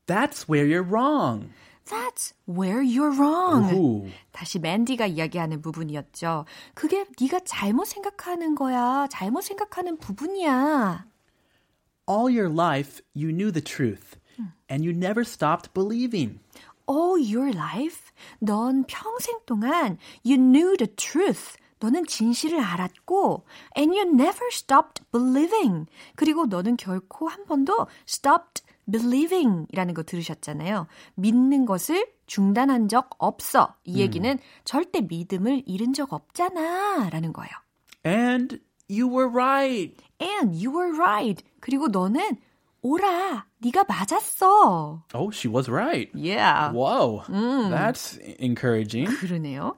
That's 0.05 0.47
where 0.47 0.65
you're 0.67 0.85
wrong. 0.87 1.49
That's 1.90 2.34
where 2.46 2.80
you're 2.80 3.10
wrong. 3.10 3.74
Ooh. 3.74 4.10
다시 4.30 4.60
맨디가 4.60 5.06
이야기하는 5.06 5.60
부분이었죠. 5.60 6.44
그게 6.74 7.04
네가 7.20 7.40
잘못 7.44 7.86
생각하는 7.86 8.54
거야. 8.54 9.08
잘못 9.10 9.42
생각하는 9.42 9.98
부분이야. 9.98 11.04
All 12.08 12.30
your 12.30 12.48
life, 12.48 13.02
you 13.14 13.32
knew 13.32 13.52
the 13.52 13.62
truth, 13.62 14.16
and 14.70 14.84
you 14.84 14.92
never 14.96 15.22
stopped 15.22 15.74
believing. 15.74 16.38
All 16.88 17.18
your 17.18 17.50
life, 17.50 18.10
넌 18.40 18.84
평생 18.84 19.38
동안 19.46 19.98
you 20.24 20.36
knew 20.36 20.76
the 20.76 20.94
truth. 20.94 21.56
너는 21.80 22.06
진실을 22.06 22.60
알았고 22.60 23.44
and 23.76 23.96
you 23.96 24.08
never 24.08 24.48
stopped 24.52 25.02
believing. 25.10 25.86
그리고 26.14 26.46
너는 26.46 26.76
결코 26.76 27.28
한 27.28 27.46
번도 27.46 27.86
stopped 28.06 28.62
believing이라는 28.90 29.94
거 29.94 30.02
들으셨잖아요. 30.02 30.86
믿는 31.14 31.66
것을 31.66 32.06
중단한 32.26 32.88
적 32.88 33.10
없어. 33.18 33.74
이 33.84 34.00
얘기는 34.00 34.38
절대 34.64 35.00
믿음을 35.00 35.62
잃은 35.66 35.92
적 35.92 36.12
없잖아 36.12 37.08
라는 37.10 37.32
거예요. 37.32 37.50
And 38.06 38.60
you 38.88 39.08
were 39.08 39.28
right. 39.28 39.96
And 40.20 40.54
you 40.54 40.70
were 40.76 40.96
right. 40.96 41.42
그리고 41.60 41.88
너는 41.88 42.36
오라. 42.82 43.46
네가 43.58 43.84
맞았어. 43.84 45.04
Oh, 45.12 45.30
she 45.30 45.48
was 45.52 45.68
right. 45.68 46.10
Yeah. 46.14 46.72
Whoa. 46.72 47.24
That's 47.28 48.18
encouraging. 48.38 49.06
그러네요. 49.06 49.76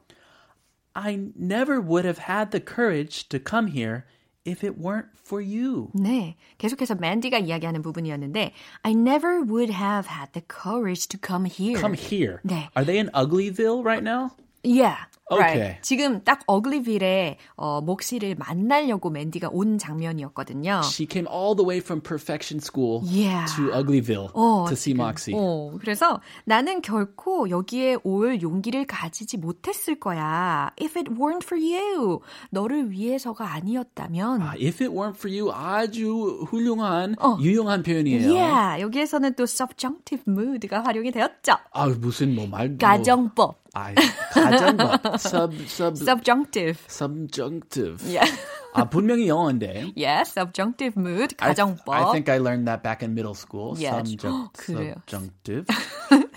I 0.94 1.30
never 1.34 1.80
would 1.80 2.04
have 2.04 2.18
had 2.18 2.50
the 2.50 2.60
courage 2.60 3.28
to 3.30 3.40
come 3.40 3.68
here 3.68 4.04
if 4.45 4.63
it 4.63 4.77
weren't 4.79 5.07
for 5.15 5.41
you. 5.41 5.89
네. 5.93 6.35
계속해서 6.57 6.95
맨디가 6.95 7.39
이야기하는 7.39 7.81
부분이었는데 7.81 8.53
I 8.83 8.93
never 8.93 9.41
would 9.41 9.73
have 9.73 10.07
had 10.07 10.31
the 10.33 10.43
courage 10.47 11.07
to 11.09 11.19
come 11.19 11.45
here. 11.45 11.79
Come 11.79 11.93
here. 11.93 12.39
네. 12.45 12.69
Are 12.75 12.85
they 12.85 12.97
in 12.97 13.09
Uglyville 13.13 13.83
right 13.83 14.03
now? 14.03 14.31
Yeah. 14.63 14.97
Okay. 15.32 15.60
Right. 15.60 15.82
지금 15.82 16.22
딱 16.24 16.40
어글리빌에 16.46 17.38
어, 17.56 17.80
목시를 17.80 18.34
만나려고 18.36 19.10
맨디가 19.10 19.48
온 19.52 19.78
장면이었거든요. 19.78 20.80
She 20.84 21.06
came 21.10 21.26
all 21.26 21.54
the 21.56 21.66
way 21.66 21.78
from 21.80 22.00
Perfection 22.02 22.60
School 22.60 23.02
Yeah. 23.04 23.46
to 23.56 23.70
Uglyville 23.72 24.30
어, 24.34 24.66
to 24.68 24.74
see. 24.74 24.92
Moxie. 24.94 25.34
어, 25.36 25.76
그래서 25.80 26.20
나는 26.44 26.82
결코 26.82 27.48
여기에 27.50 27.98
올 28.04 28.40
용기를 28.42 28.86
가지지 28.86 29.36
못했을 29.38 29.98
거야. 29.98 30.70
If 30.80 30.98
it 30.98 31.10
weren't 31.10 31.42
for 31.44 31.58
you. 31.60 32.20
너를 32.50 32.90
위해서가 32.90 33.52
아니었다면. 33.54 34.42
아, 34.42 34.52
If 34.54 34.82
it 34.84 34.88
weren't 34.90 35.16
for 35.16 35.28
you, 35.32 35.50
아주 35.52 36.44
훌륭한, 36.48 37.16
어. 37.20 37.38
유용한 37.40 37.82
표현이에요. 37.82 38.32
Yeah. 38.32 38.82
여기에서는 38.82 39.34
또 39.34 39.44
subjunctive 39.44 40.24
mood가 40.28 40.84
활용이 40.84 41.10
되었죠. 41.10 41.54
아, 41.72 41.86
무슨 41.88 42.34
뭐 42.34 42.46
말. 42.46 42.68
뭐, 42.68 42.78
가정법. 42.78 43.62
아, 43.74 43.92
가정법. 44.32 45.18
Sub, 45.28 45.54
sub, 45.66 45.96
subjunctive. 45.96 46.78
subjunctive. 46.88 48.02
Yeah. 48.06 48.26
아, 48.74 48.88
분명히 48.88 49.28
영어인데. 49.28 49.92
Yeah, 49.96 50.24
subjunctive 50.26 50.96
mood. 50.96 51.34
I, 51.38 51.52
가정법. 51.52 51.88
I 51.94 52.12
think 52.12 52.28
I 52.28 52.38
learned 52.38 52.66
that 52.66 52.82
back 52.82 53.02
in 53.02 53.12
middle 53.12 53.34
school. 53.34 53.76
Yeah. 53.78 54.02
그래요. 54.56 54.94
subjunctive. 55.06 55.66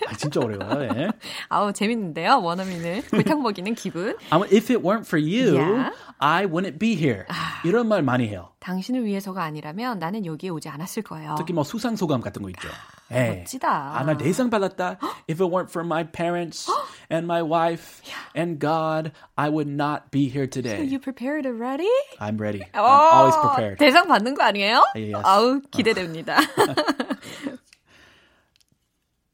아, 0.08 0.14
진짜 0.18 0.40
어려워요. 0.42 0.90
예. 0.96 1.10
아우 1.50 1.72
재밌는데요. 1.74 2.42
원어민을 2.42 3.04
골탕 3.10 3.42
먹이는 3.42 3.74
기분. 3.76 4.18
아마 4.30 4.46
if 4.46 4.70
it 4.70 4.84
weren't 4.84 5.08
for 5.08 5.18
you, 5.20 5.56
Yeah. 5.56 5.92
I 6.20 6.46
wouldn't 6.46 6.78
be 6.78 6.96
here. 6.96 7.26
이런 7.64 7.88
말 7.88 8.04
많이 8.04 8.28
해요. 8.28 8.50
당신을 8.60 9.06
위해서가 9.06 9.44
아니라면 9.44 10.00
나는 10.00 10.26
여기에 10.26 10.50
오지 10.50 10.70
않았을 10.70 11.04
거예요. 11.04 11.36
특히 11.38 11.54
뭐 11.54 11.64
수상 11.64 11.96
소감 11.96 12.22
같은 12.22 12.42
거 12.42 12.50
있죠. 12.50 12.68
예. 13.11 13.39
멋지다. 13.41 13.69
아, 13.99 14.05
나 14.05 14.17
대상 14.17 14.51
받았다. 14.51 14.99
If 15.29 15.41
it 15.43 15.51
weren't 15.51 15.69
for 15.71 15.85
my 15.85 16.05
parents 16.05 16.71
and 17.11 17.27
my 17.27 17.43
wife 17.43 18.01
and 18.37 18.61
God, 18.61 19.13
I 19.37 19.49
would 19.51 19.69
not 19.69 20.11
be 20.13 20.29
here 20.29 20.47
today. 20.47 20.85
You 20.85 21.01
prepared 21.01 21.45
already? 21.45 21.91
I'm 22.21 22.37
ready. 22.39 22.63
I'm 22.73 22.85
어, 22.85 22.87
always 22.87 23.37
prepared. 23.37 23.79
대상 23.79 24.07
받는 24.07 24.35
거 24.35 24.45
아니에요? 24.45 24.85
Yes. 24.95 25.23
아우 25.25 25.61
기대됩니다. 25.73 26.39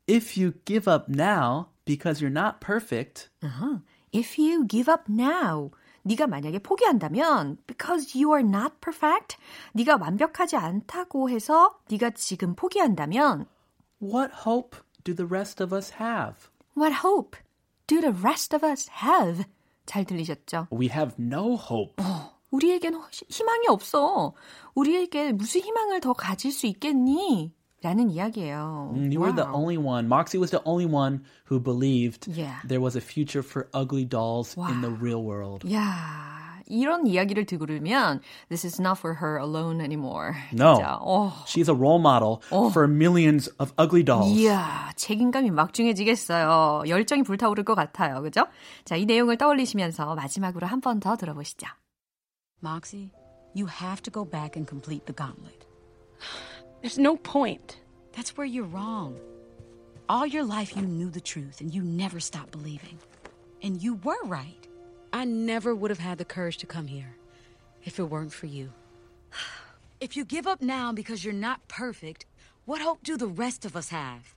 If 0.08 0.36
you 0.36 0.54
give 0.64 0.88
up 0.88 1.08
now 1.08 1.68
because 1.84 2.20
you're 2.22 2.30
not 2.32 2.60
perfect, 2.60 3.28
If 4.12 4.38
you 4.38 4.66
give 4.66 4.88
up 4.90 5.10
now, 5.10 5.72
네가 6.04 6.26
만약에 6.26 6.60
포기한다면 6.60 7.58
because 7.66 8.16
you 8.18 8.32
are 8.32 8.42
not 8.42 8.74
perfect, 8.80 9.36
네가 9.74 9.98
완벽하지 10.00 10.56
않다고 10.56 11.28
해서 11.28 11.76
네가 11.90 12.10
지금 12.10 12.54
포기한다면 12.54 13.46
what 14.00 14.30
hope 14.46 14.76
do 15.04 15.14
the 15.14 15.26
rest 15.26 15.60
of 15.62 15.72
us 15.72 15.90
have? 15.98 16.48
what 16.74 16.92
hope 17.04 17.36
do 17.86 18.00
the 18.00 18.12
rest 18.12 18.54
of 18.54 18.64
us 18.64 18.88
have? 19.02 19.44
잘 19.86 20.04
들리셨죠? 20.04 20.68
We 20.70 20.88
have 20.88 21.14
no 21.18 21.54
hope. 21.56 22.02
우리에겐 22.50 22.94
희- 23.10 23.26
희망이 23.28 23.66
없어. 23.68 24.34
우리에게 24.74 25.32
무슨 25.32 25.60
희망을 25.62 26.00
더 26.00 26.12
가질 26.12 26.50
수 26.52 26.66
있겠니? 26.66 27.52
라는 27.82 28.10
이야기예요. 28.10 28.92
You 28.96 29.20
were 29.20 29.34
the 29.34 29.44
와우. 29.46 29.54
only 29.54 29.76
one. 29.76 30.06
Moxie 30.06 30.38
was 30.40 30.50
the 30.50 30.62
only 30.64 30.86
one 30.86 31.22
who 31.50 31.60
believed 31.60 32.26
Yeah. 32.26 32.60
there 32.66 32.80
was 32.80 32.96
a 32.96 33.00
future 33.00 33.42
for 33.46 33.68
ugly 33.74 34.04
dolls 34.08 34.56
in 34.56 34.80
the 34.80 34.90
real 34.90 35.22
world. 35.22 35.62
야, 35.70 36.49
이런 36.70 37.06
이야기를 37.06 37.44
듣고 37.46 37.66
그러면 37.66 38.20
this 38.48 38.66
is 38.66 38.80
not 38.80 38.98
for 38.98 39.16
her 39.20 39.38
alone 39.38 39.80
anymore. 39.80 40.34
No. 40.52 40.74
진짜. 40.74 40.98
어. 41.00 41.32
She's 41.46 41.68
a 41.68 41.74
role 41.74 42.00
model 42.00 42.40
for 42.70 42.86
millions 42.88 43.48
of 43.58 43.72
ugly 43.78 44.02
dolls. 44.04 44.30
이야, 44.32 44.90
책임감이 44.96 45.50
막중해지겠어요. 45.50 46.84
열정이 46.88 47.22
불타오를 47.22 47.64
것 47.64 47.74
같아요. 47.74 48.22
그죠? 48.22 48.46
자, 48.84 48.96
이 48.96 49.04
내용을 49.06 49.36
떠올리시면서 49.38 50.14
마지막으로 50.14 50.66
한 50.66 50.80
번 50.80 51.00
더 51.00 51.16
들어보시죠. 51.16 51.66
Moxie, 52.62 53.10
you 53.54 53.66
have 53.68 54.02
to 54.02 54.10
go 54.12 54.24
back 54.24 54.56
and 54.56 54.68
complete 54.68 55.04
the 55.06 55.12
gauntlet. 55.14 55.66
There's 56.82 56.98
no 56.98 57.16
point. 57.16 57.78
That's 58.12 58.36
where 58.36 58.46
you're 58.46 58.64
wrong. 58.70 59.16
All 60.08 60.26
your 60.26 60.44
life 60.44 60.76
you 60.76 60.82
knew 60.86 61.10
the 61.10 61.20
truth 61.20 61.60
and 61.60 61.74
you 61.74 61.82
never 61.82 62.20
stopped 62.20 62.52
believing. 62.52 62.98
And 63.62 63.82
you 63.82 63.98
were 64.04 64.22
right. 64.24 64.66
I 65.13 65.25
never 65.25 65.75
would 65.75 65.91
have 65.91 65.99
had 65.99 66.17
the 66.17 66.25
courage 66.25 66.57
to 66.57 66.65
come 66.65 66.87
here 66.87 67.15
if 67.83 67.99
it 67.99 68.03
weren't 68.03 68.33
for 68.33 68.47
you. 68.47 68.71
If 69.99 70.17
you 70.17 70.25
give 70.25 70.47
up 70.47 70.63
now 70.63 70.91
because 70.91 71.23
you're 71.23 71.31
not 71.31 71.67
perfect, 71.67 72.25
what 72.65 72.81
hope 72.81 73.03
do 73.03 73.17
the 73.17 73.27
rest 73.27 73.65
of 73.65 73.75
us 73.75 73.89
have? 73.89 74.33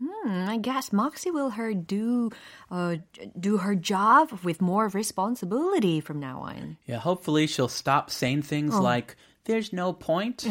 Hmm, 0.00 0.44
I 0.48 0.58
guess 0.58 0.92
Moxie 0.92 1.32
will 1.32 1.50
her 1.50 1.74
do 1.74 2.30
uh, 2.70 2.96
do 3.38 3.56
her 3.56 3.74
job 3.74 4.30
with 4.44 4.60
more 4.60 4.86
responsibility 4.88 6.00
from 6.00 6.20
now 6.20 6.38
on. 6.40 6.76
Yeah, 6.86 6.98
hopefully 6.98 7.48
she'll 7.48 7.66
stop 7.66 8.10
saying 8.10 8.42
things 8.42 8.78
like, 8.78 9.16
there's 9.46 9.72
no 9.72 9.92
point, 9.92 10.44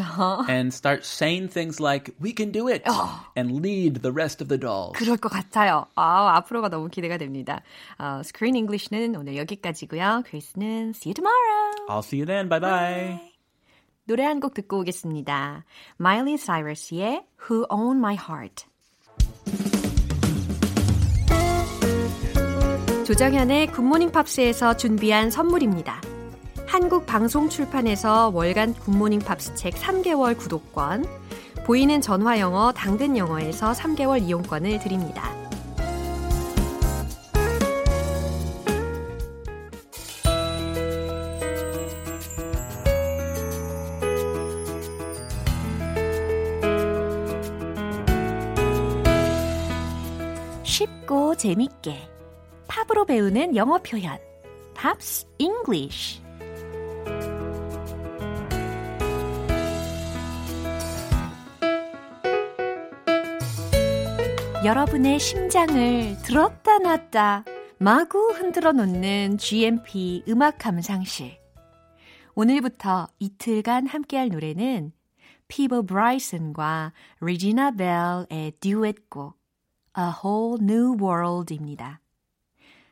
and 0.50 0.74
start 0.74 1.06
saying 1.06 1.50
things 1.50 1.80
like, 1.80 2.16
we 2.20 2.34
can 2.34 2.52
do 2.52 2.68
it, 2.68 2.84
and 3.36 3.62
lead 3.62 4.02
the 4.02 4.12
rest 4.12 4.42
of 4.42 4.48
the 4.48 4.58
dolls. 4.58 4.94
그럴 4.98 5.18
것 5.18 5.30
같아요. 5.30 5.86
아, 5.96 6.36
앞으로가 6.38 6.70
너무 6.70 6.90
기대가 6.90 7.18
됩니다. 7.18 7.62
어, 8.00 8.22
Screen 8.24 8.56
English는 8.56 9.16
오늘 9.16 9.38
여기까지고요. 9.38 10.24
크리스는 10.26 10.94
see 10.96 11.12
you 11.12 11.14
tomorrow. 11.14 11.86
I'll 11.90 12.04
see 12.04 12.20
you 12.20 12.26
then. 12.26 12.50
Bye 12.50 12.60
bye. 12.60 13.20
노래 14.08 14.24
한 14.24 14.40
곡 14.40 14.54
듣고 14.54 14.80
오겠습니다. 14.82 15.66
Miley 16.00 16.38
Cyrus의 16.38 17.26
Who 17.50 17.66
Own 17.72 17.98
My 17.98 18.16
Heart. 18.16 18.66
조정현의 23.06 23.68
굿모닝 23.68 24.12
팝스에서 24.12 24.78
준비한 24.78 25.30
선물입니다. 25.30 26.02
한국 26.68 27.06
방송 27.06 27.48
출판에서 27.48 28.30
월간 28.34 28.74
굿모닝 28.74 29.20
팝스 29.20 29.54
책 29.56 29.76
3개월 29.76 30.38
구독권, 30.38 31.06
보이는 31.66 32.02
전화 32.02 32.40
영어 32.40 32.72
당근 32.72 33.16
영어에서 33.16 33.72
3개월 33.72 34.22
이용권을 34.22 34.80
드립니다. 34.80 35.32
쉽고 50.64 51.36
재밌게 51.36 52.10
팝으로 52.68 53.06
배우는 53.06 53.56
영어 53.56 53.78
표현 53.78 54.18
Pops 54.74 55.26
English 55.38 56.25
여러분의 64.66 65.20
심장을 65.20 66.18
들었다 66.24 66.80
놨다 66.80 67.46
마구 67.78 68.32
흔들어 68.34 68.72
놓는 68.72 69.38
GMP 69.38 70.24
음악 70.28 70.58
감상실 70.58 71.38
오늘부터 72.34 73.08
이틀간 73.20 73.86
함께할 73.86 74.30
노래는 74.30 74.92
피보 75.48 75.84
브라이슨과 75.84 76.94
리지나 77.22 77.74
벨의 77.74 78.54
듀엣곡 78.60 79.38
A 80.00 80.04
Whole 80.24 80.64
New 80.64 80.98
World입니다. 81.00 82.02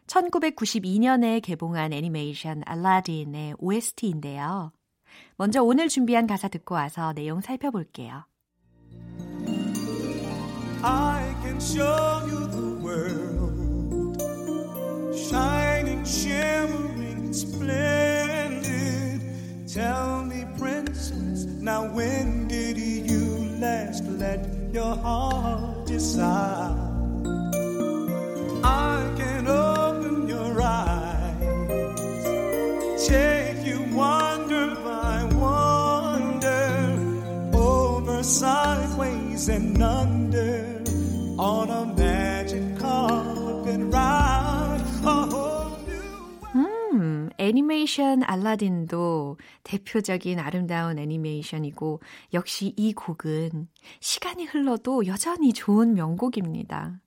1992년에 0.05 1.41
개봉한 1.41 1.91
애니메이션 1.91 2.61
알라딘의 2.67 3.55
OST인데요. 3.57 4.71
먼저 5.37 5.63
오늘 5.63 5.89
준비한 5.89 6.27
가사 6.27 6.49
듣고 6.49 6.75
와서 6.75 7.13
내용 7.13 7.41
살펴볼게요. 7.41 8.25
I 10.85 11.33
can 11.41 11.61
show 11.61 12.23
you 12.27 12.45
the 12.47 12.75
world, 12.83 14.19
shining, 15.15 16.03
shimmering, 16.03 17.31
splendid. 17.31 19.21
Tell 19.73 20.25
me, 20.25 20.45
princess, 20.57 21.45
now 21.45 21.85
when 21.85 22.49
did 22.49 22.77
you 22.77 23.47
last 23.61 24.03
let 24.03 24.45
your 24.73 24.93
heart 24.97 25.87
decide? 25.87 26.75
I 28.65 29.09
can 29.15 29.47
open 29.47 30.27
your 30.27 30.61
eyes, 30.61 31.97
take 33.07 33.65
you 33.65 33.85
wonder 33.95 34.75
by 34.83 35.23
wonder, 35.33 36.99
over 37.57 38.21
sideways 38.21 39.47
and 39.47 39.77
none. 39.79 40.12
음, 46.55 47.29
애니메이션 47.39 48.23
알라딘도 48.23 49.37
대표적인 49.63 50.39
아름다운 50.39 50.99
애니메이션이고 50.99 52.01
역시 52.33 52.73
이 52.77 52.93
곡은 52.93 53.67
시간이 53.99 54.45
흘러도 54.45 55.07
여전히 55.07 55.53
좋은 55.53 55.95
명곡입니다. 55.95 56.99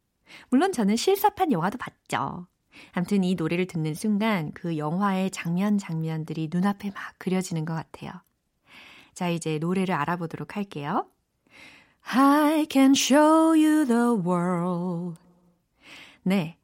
물론 0.50 0.72
저는 0.72 0.96
실사판 0.96 1.52
영화도 1.52 1.78
봤죠. 1.78 2.48
아무튼 2.92 3.22
이 3.22 3.36
노래를 3.36 3.66
듣는 3.66 3.94
순간 3.94 4.50
그 4.52 4.76
영화의 4.76 5.30
장면 5.30 5.78
장면들이 5.78 6.48
눈앞에 6.52 6.90
막 6.90 7.14
그려지는 7.18 7.64
것 7.64 7.74
같아요. 7.74 8.10
자, 9.14 9.28
이제 9.28 9.58
노래를 9.58 9.94
알아보도록 9.94 10.56
할게요. 10.56 11.06
I 12.08 12.66
can 12.70 12.92
show 12.94 13.52
you 13.52 13.84
the 13.84 14.16
world. 14.24 15.18
네. 16.22 16.56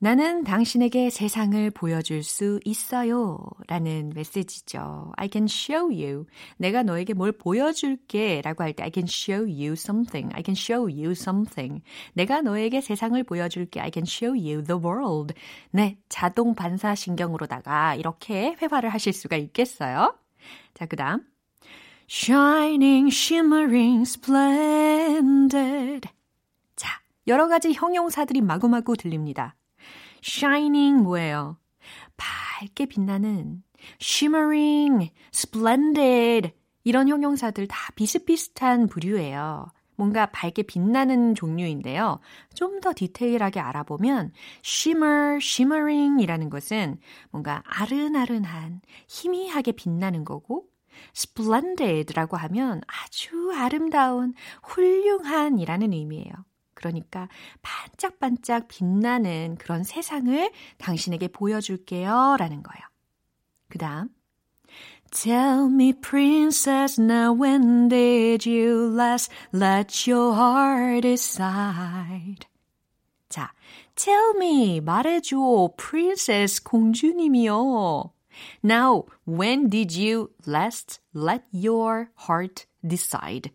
나는 0.00 0.44
당신에게 0.44 1.10
세상을 1.10 1.70
보여줄 1.70 2.22
수 2.22 2.60
있어요. 2.64 3.38
라는 3.66 4.12
메시지죠. 4.14 5.12
I 5.16 5.28
can 5.32 5.46
show 5.46 5.92
you. 5.92 6.26
내가 6.56 6.82
너에게 6.82 7.14
뭘 7.14 7.32
보여줄게. 7.32 8.40
라고 8.42 8.62
할 8.62 8.72
때 8.74 8.84
I 8.84 8.90
can 8.92 9.06
show 9.08 9.42
you 9.42 9.72
something. 9.72 10.32
I 10.34 10.42
can 10.44 10.54
show 10.56 10.88
you 10.88 11.12
something. 11.12 11.82
내가 12.14 12.42
너에게 12.42 12.80
세상을 12.80 13.22
보여줄게. 13.24 13.80
I 13.80 13.90
can 13.92 14.04
show 14.06 14.32
you 14.32 14.62
the 14.62 14.80
world. 14.80 15.34
네. 15.70 15.98
자동 16.08 16.54
반사신경으로다가 16.54 17.94
이렇게 17.96 18.56
회화를 18.60 18.90
하실 18.90 19.12
수가 19.12 19.36
있겠어요. 19.36 20.16
자, 20.74 20.86
그 20.86 20.94
다음. 20.96 21.24
Shining, 22.10 23.12
shimmering, 23.12 24.02
splendid. 24.02 26.08
자, 26.74 27.00
여러 27.26 27.48
가지 27.48 27.72
형용사들이 27.72 28.40
마구마구 28.40 28.96
들립니다. 28.96 29.54
shining 30.24 31.02
뭐예요? 31.02 31.58
밝게 32.16 32.86
빛나는 32.86 33.62
shimmering, 34.00 35.12
splendid 35.34 36.52
이런 36.82 37.08
형용사들 37.08 37.68
다 37.68 37.92
비슷비슷한 37.94 38.88
부류예요. 38.88 39.66
뭔가 39.96 40.26
밝게 40.26 40.62
빛나는 40.62 41.34
종류인데요. 41.34 42.20
좀 42.54 42.80
더 42.80 42.92
디테일하게 42.94 43.60
알아보면 43.60 44.32
shimmer, 44.64 45.38
shimmering이라는 45.42 46.48
것은 46.48 46.98
뭔가 47.30 47.62
아른아른한 47.66 48.80
희미하게 49.08 49.72
빛나는 49.72 50.24
거고 50.24 50.68
splendid라고 51.14 52.36
하면 52.36 52.80
아주 52.86 53.52
아름다운 53.54 54.34
훌륭한이라는 54.62 55.92
의미예요. 55.92 56.32
그러니까 56.74 57.28
반짝반짝 57.62 58.68
빛나는 58.68 59.56
그런 59.58 59.82
세상을 59.82 60.50
당신에게 60.78 61.28
보여줄게요. 61.28 62.36
라는 62.38 62.62
거예요. 62.62 62.86
그 63.68 63.78
다음. 63.78 64.08
Tell 65.10 65.68
me, 65.68 65.94
princess, 65.94 67.00
now 67.00 67.32
when 67.32 67.88
did 67.88 68.46
you 68.46 68.94
last 68.94 69.32
let 69.54 70.08
your 70.08 70.34
heart 70.36 71.00
decide? 71.00 72.46
자, 73.30 73.52
tell 73.94 74.34
me, 74.36 74.80
말해줘, 74.80 75.74
princess, 75.76 76.62
공주님이요. 76.62 78.12
Now, 78.64 79.04
when 79.26 79.68
did 79.70 79.96
you 79.98 80.28
last 80.46 81.00
let 81.14 81.44
your 81.52 82.08
heart 82.28 82.66
decide? 82.86 83.50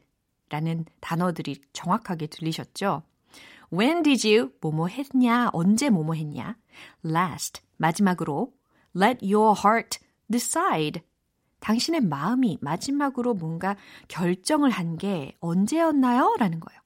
라는 0.50 0.86
단어들이 1.02 1.62
정확하게 1.74 2.28
들리셨죠? 2.28 3.04
When 3.72 4.04
did 4.04 4.28
you 4.28 4.52
뭐뭐 4.62 4.88
했냐? 4.88 5.50
언제 5.54 5.90
뭐뭐 5.90 6.14
했냐? 6.14 6.58
Last 7.04 7.62
마지막으로 7.78 8.54
let 8.96 9.26
your 9.26 9.56
heart 9.60 10.00
decide 10.32 11.02
당신의 11.60 12.02
마음이 12.02 12.60
마지막으로 12.62 13.34
뭔가 13.34 13.76
결정을 14.10 14.70
한 14.70 14.98
게 14.98 15.36
언제였나요? 15.40 16.36
라는 16.38 16.60
거예요. 16.60 16.83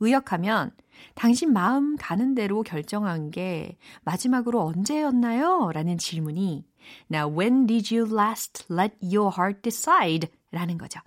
의역하면 0.00 0.72
당신 1.14 1.52
마음 1.52 1.96
가는 1.96 2.34
대로 2.34 2.62
결정한 2.62 3.30
게 3.30 3.76
마지막으로 4.04 4.62
언제였나요? 4.62 5.70
라는 5.72 5.98
질문이 5.98 6.64
Now 7.12 7.38
when 7.38 7.66
did 7.66 7.94
you 7.94 8.10
last 8.12 8.64
let 8.70 8.96
your 9.02 9.32
heart 9.36 9.62
decide? 9.62 10.28
라는 10.52 10.78
거죠. 10.78 11.00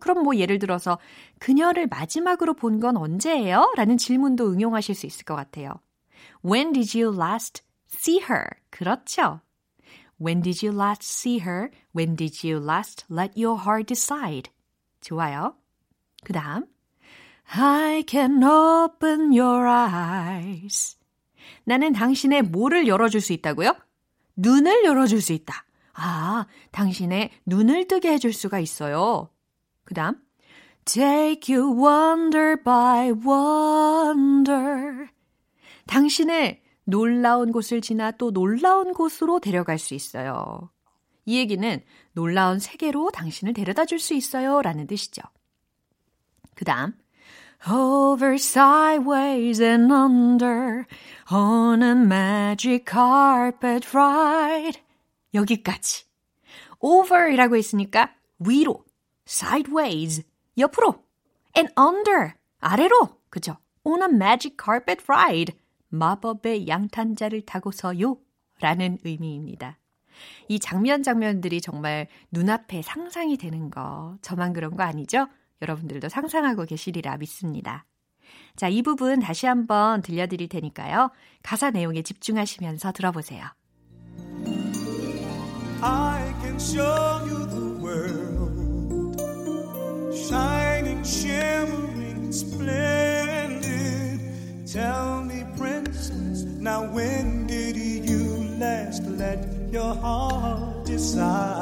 그럼 0.00 0.22
뭐 0.22 0.36
예를 0.36 0.58
들어서 0.58 0.98
그녀를 1.38 1.86
마지막으로 1.86 2.54
본 2.54 2.80
건 2.80 2.96
언제예요? 2.96 3.72
라는 3.76 3.98
질문도 3.98 4.50
응용하실 4.50 4.94
수 4.94 5.06
있을 5.06 5.24
것 5.24 5.36
같아요. 5.36 5.74
When 6.44 6.72
did 6.72 6.98
you 6.98 7.14
last 7.14 7.62
see 7.90 8.20
her? 8.22 8.44
그렇죠. 8.70 9.40
When 10.18 10.40
did 10.40 10.64
you 10.66 10.74
last 10.76 11.02
see 11.04 11.40
her? 11.40 11.68
When 11.94 12.16
did 12.16 12.46
you 12.46 12.64
last 12.64 13.04
let 13.10 13.32
your 13.36 13.60
heart 13.60 13.92
decide? 13.92 14.50
좋아요. 15.02 15.56
그 16.24 16.32
다음. 16.32 16.71
I 17.50 18.04
can 18.08 18.42
open 18.42 19.38
your 19.38 19.66
eyes. 19.68 20.96
나는 21.64 21.92
당신의 21.92 22.42
뭐를 22.42 22.86
열어줄 22.86 23.20
수 23.20 23.32
있다고요? 23.32 23.74
눈을 24.36 24.84
열어줄 24.84 25.20
수 25.20 25.32
있다. 25.32 25.64
아, 25.94 26.46
당신의 26.70 27.30
눈을 27.46 27.86
뜨게 27.86 28.12
해줄 28.12 28.32
수가 28.32 28.58
있어요. 28.58 29.28
그 29.84 29.94
다음. 29.94 30.16
Take 30.84 31.54
you 31.54 31.76
wonder 31.76 32.62
by 32.62 33.10
wonder. 33.10 35.08
당신을 35.86 36.60
놀라운 36.84 37.52
곳을 37.52 37.80
지나 37.80 38.10
또 38.12 38.32
놀라운 38.32 38.92
곳으로 38.92 39.38
데려갈 39.38 39.78
수 39.78 39.94
있어요. 39.94 40.70
이 41.24 41.36
얘기는 41.38 41.80
놀라운 42.12 42.58
세계로 42.58 43.10
당신을 43.10 43.52
데려다 43.52 43.84
줄 43.84 44.00
수 44.00 44.14
있어요. 44.14 44.60
라는 44.62 44.86
뜻이죠. 44.86 45.22
그 46.54 46.64
다음. 46.64 46.94
Over, 47.68 48.34
sideways 48.34 49.62
and 49.62 49.92
under 49.92 50.84
on 51.30 51.82
a 51.82 51.94
magic 51.94 52.84
carpet 52.90 53.86
ride. 53.96 54.80
여기까지. 55.32 56.04
over이라고 56.80 57.56
했으니까 57.56 58.12
위로 58.40 58.84
sideways, 59.28 60.24
옆으로, 60.58 61.04
and 61.56 61.72
under, 61.78 62.34
아래로, 62.58 63.20
그죠? 63.30 63.56
on 63.84 64.02
a 64.02 64.08
magic 64.08 64.56
carpet 64.62 65.04
ride, 65.08 65.54
마법의 65.88 66.66
양탄자를 66.66 67.42
타고서요, 67.42 68.18
라는 68.60 68.98
의미입니다. 69.04 69.78
이 70.48 70.58
장면 70.58 71.04
장면들이 71.04 71.60
정말 71.60 72.08
눈앞에 72.32 72.82
상상이 72.82 73.36
되는 73.36 73.70
거, 73.70 74.16
저만 74.20 74.52
그런 74.52 74.76
거 74.76 74.82
아니죠? 74.82 75.28
여러분들도 75.62 76.08
상상하고 76.08 76.64
계시리라 76.66 77.16
믿습니다. 77.16 77.86
자, 78.56 78.68
이 78.68 78.82
부분 78.82 79.20
다시 79.20 79.46
한번 79.46 80.02
들려드릴 80.02 80.48
테니까요. 80.48 81.10
가사 81.42 81.70
내용에 81.70 82.02
집중하시면서 82.02 82.92
들어보세요. 82.92 83.46
I 85.80 86.32
can 86.42 86.56
show 86.56 87.26
you 87.26 87.46
the 87.48 87.82
world. 87.82 88.42
shining, 90.32 91.02
shimmering, 91.04 92.32
splendid. 92.32 94.20
Tell 94.66 95.22
me, 95.22 95.44
princess, 95.58 96.44
now 96.58 96.84
when 96.90 97.46
did 97.46 97.76
you 97.76 98.48
last 98.58 99.02
let 99.04 99.46
your 99.70 99.94
heart 99.94 100.86
decide? 100.86 101.61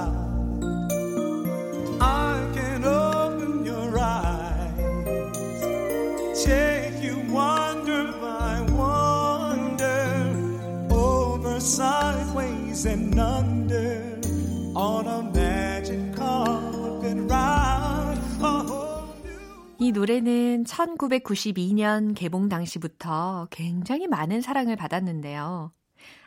노래는 20.00 20.64
1992년 20.64 22.14
개봉 22.14 22.48
당시부터 22.48 23.48
굉장히 23.50 24.06
많은 24.06 24.40
사랑을 24.40 24.74
받았는데요. 24.74 25.72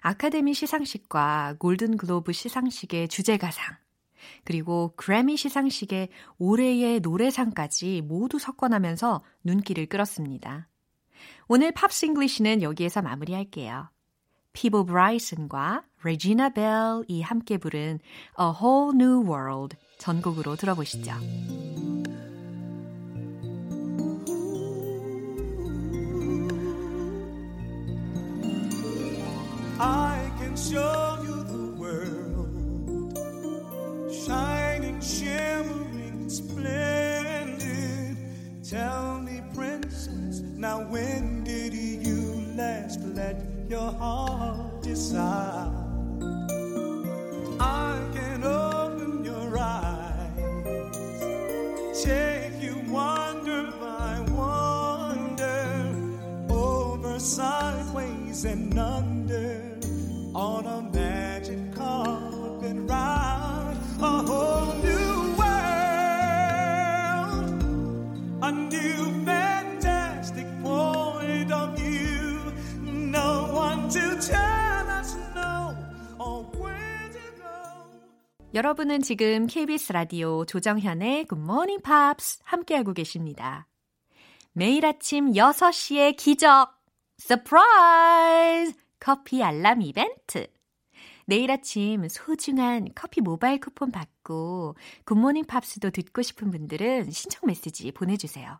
아카데미 0.01 0.53
시상식과 0.53 1.55
골든 1.57 1.97
글로브 1.97 2.33
시상식의 2.33 3.07
주제가상, 3.07 3.75
그리고 4.43 4.93
그래미 4.95 5.37
시상식의 5.37 6.09
올해의 6.37 6.99
노래상까지 6.99 8.03
모두 8.03 8.37
석권하면서 8.37 9.23
눈길을 9.43 9.87
끌었습니다. 9.87 10.69
오늘 11.47 11.71
Pops 11.71 11.95
English는 11.95 12.61
여기에서 12.61 13.01
마무리할게요. 13.01 13.89
피보 14.53 14.85
브라이슨과 14.85 15.83
레지나 16.03 16.49
벨이 16.49 17.23
함께 17.23 17.57
부른 17.57 17.97
A 18.39 18.45
Whole 18.61 18.91
New 18.93 19.27
World 19.27 19.75
전곡으로 19.97 20.57
들어보시죠. 20.57 21.13
여러분은 78.53 79.01
지금 79.01 79.47
KBS 79.47 79.93
라디오 79.93 80.45
조정현의 80.45 81.25
Morning 81.33 81.81
Pops 81.81 82.41
함께하고 82.43 82.93
계십니다. 82.93 83.67
매일 84.51 84.85
아침 84.85 85.31
6시의 85.31 86.15
기적! 86.15 86.71
Surprise! 87.17 88.77
커피 88.99 89.41
알람 89.41 89.81
이벤트! 89.81 90.45
내일 91.25 91.49
아침 91.49 92.07
소중한 92.07 92.89
커피 92.93 93.21
모바일 93.21 93.59
쿠폰 93.59 93.91
받고 93.91 94.75
굿모닝 95.05 95.45
팝스도 95.45 95.89
듣고 95.89 96.21
싶은 96.21 96.51
분들은 96.51 97.09
신청 97.09 97.47
메시지 97.47 97.91
보내주세요. 97.91 98.59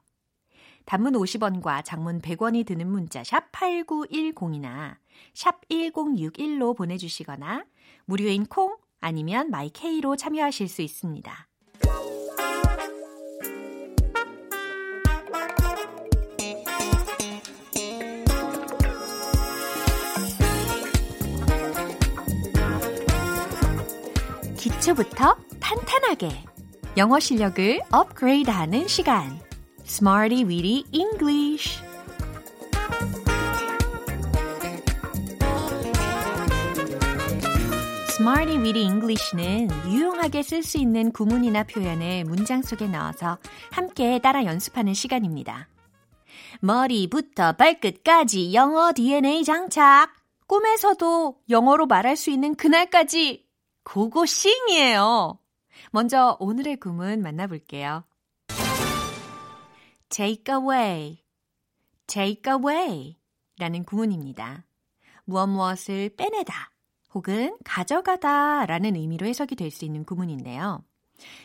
단문 0.86 1.14
50원과 1.14 1.86
장문 1.86 2.20
100원이 2.20 2.66
드는 2.66 2.88
문자 2.88 3.24
샵 3.24 3.52
8910이나 3.52 4.98
샵 5.36 5.62
1061로 5.70 6.76
보내주시거나 6.76 7.68
무료인 8.06 8.48
콩 8.48 8.76
아니면 9.04 9.50
마이케이로 9.52 10.16
참여하실 10.16 10.70
수 10.70 10.82
있습니다. 10.82 11.48
기초부터 24.58 25.36
탄탄하게 25.60 26.30
영어 26.96 27.20
실력을 27.20 27.82
업그레이드하는 27.92 28.88
시간 28.88 29.38
Smarty 29.86 30.46
Weedy 30.46 30.86
Smarty 38.24 38.58
Weedy 38.60 38.86
English는 38.86 39.68
유용하게 39.92 40.44
쓸 40.44 40.64
수 40.64 40.78
있는 40.78 41.12
구문이나 41.12 41.66
표현을 41.66 42.24
문장 42.24 42.62
속에 42.62 42.88
넣어서 42.88 43.38
함께 43.70 44.18
따라 44.20 44.46
연습하는 44.46 44.94
시간입니다. 44.94 45.68
머리부터 46.62 47.52
발끝까지 47.52 48.54
영어 48.54 48.94
DNA 48.94 49.44
장착. 49.44 50.16
꿈에서도 50.48 51.38
영어로 51.50 51.86
말할 51.86 52.16
수 52.16 52.30
있는 52.30 52.56
그날까지 52.56 53.46
고고싱이에요. 53.84 55.38
먼저 55.92 56.38
오늘의 56.40 56.78
구문 56.78 57.22
만나볼게요. 57.22 58.06
take 60.08 60.46
away, 60.50 61.22
take 62.08 62.50
away 62.50 63.18
라는 63.60 63.84
구문입니다. 63.84 64.64
무엇 65.26 65.48
무엇을 65.48 66.16
빼내다 66.16 66.73
혹은 67.14 67.56
가져가다 67.64 68.66
라는 68.66 68.96
의미로 68.96 69.28
해석이 69.28 69.56
될 69.56 69.72
수 69.72 69.86
있는 69.86 70.04
구문인데요. 70.06 70.84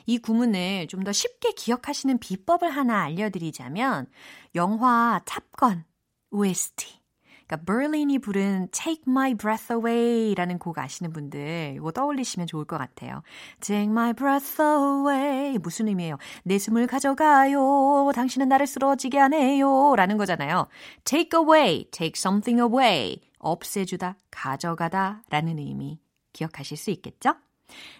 이 0.07 0.19
구문을 0.19 0.87
좀 0.89 1.05
더 1.05 1.13
쉽게 1.13 1.53
기억하시는 1.53 2.19
비법을 2.19 2.71
하나 2.71 3.03
알려드리자면 3.05 4.07
영화 4.55 5.21
탑건 5.25 5.85
OST 6.31 6.99
그러니까 7.47 7.65
버린이 7.65 8.19
부른 8.19 8.69
Take 8.73 9.05
My 9.07 9.35
Breath 9.35 9.73
Away 9.73 10.35
라는 10.35 10.59
곡 10.59 10.79
아시는 10.79 11.13
분들 11.13 11.75
이거 11.77 11.93
떠올리시면 11.93 12.47
좋을 12.47 12.65
것 12.67 12.77
같아요. 12.77 13.23
Take 13.61 13.85
My 13.91 14.13
Breath 14.13 14.61
Away 14.61 15.59
무슨 15.59 15.89
의미예요? 15.89 16.19
내 16.45 16.59
숨을 16.59 16.87
가져가요. 16.87 18.11
당신은 18.15 18.49
나를 18.49 18.67
쓰러지게 18.67 19.19
하네요. 19.19 19.95
라는 19.97 20.17
거잖아요. 20.19 20.67
Take 21.05 21.39
away, 21.41 21.85
take 21.91 22.15
something 22.17 22.61
away. 22.61 23.21
없애주다, 23.39 24.17
가져가다 24.31 25.23
라는 25.31 25.59
의미 25.59 26.01
기억하실 26.33 26.77
수 26.77 26.91
있겠죠? 26.91 27.35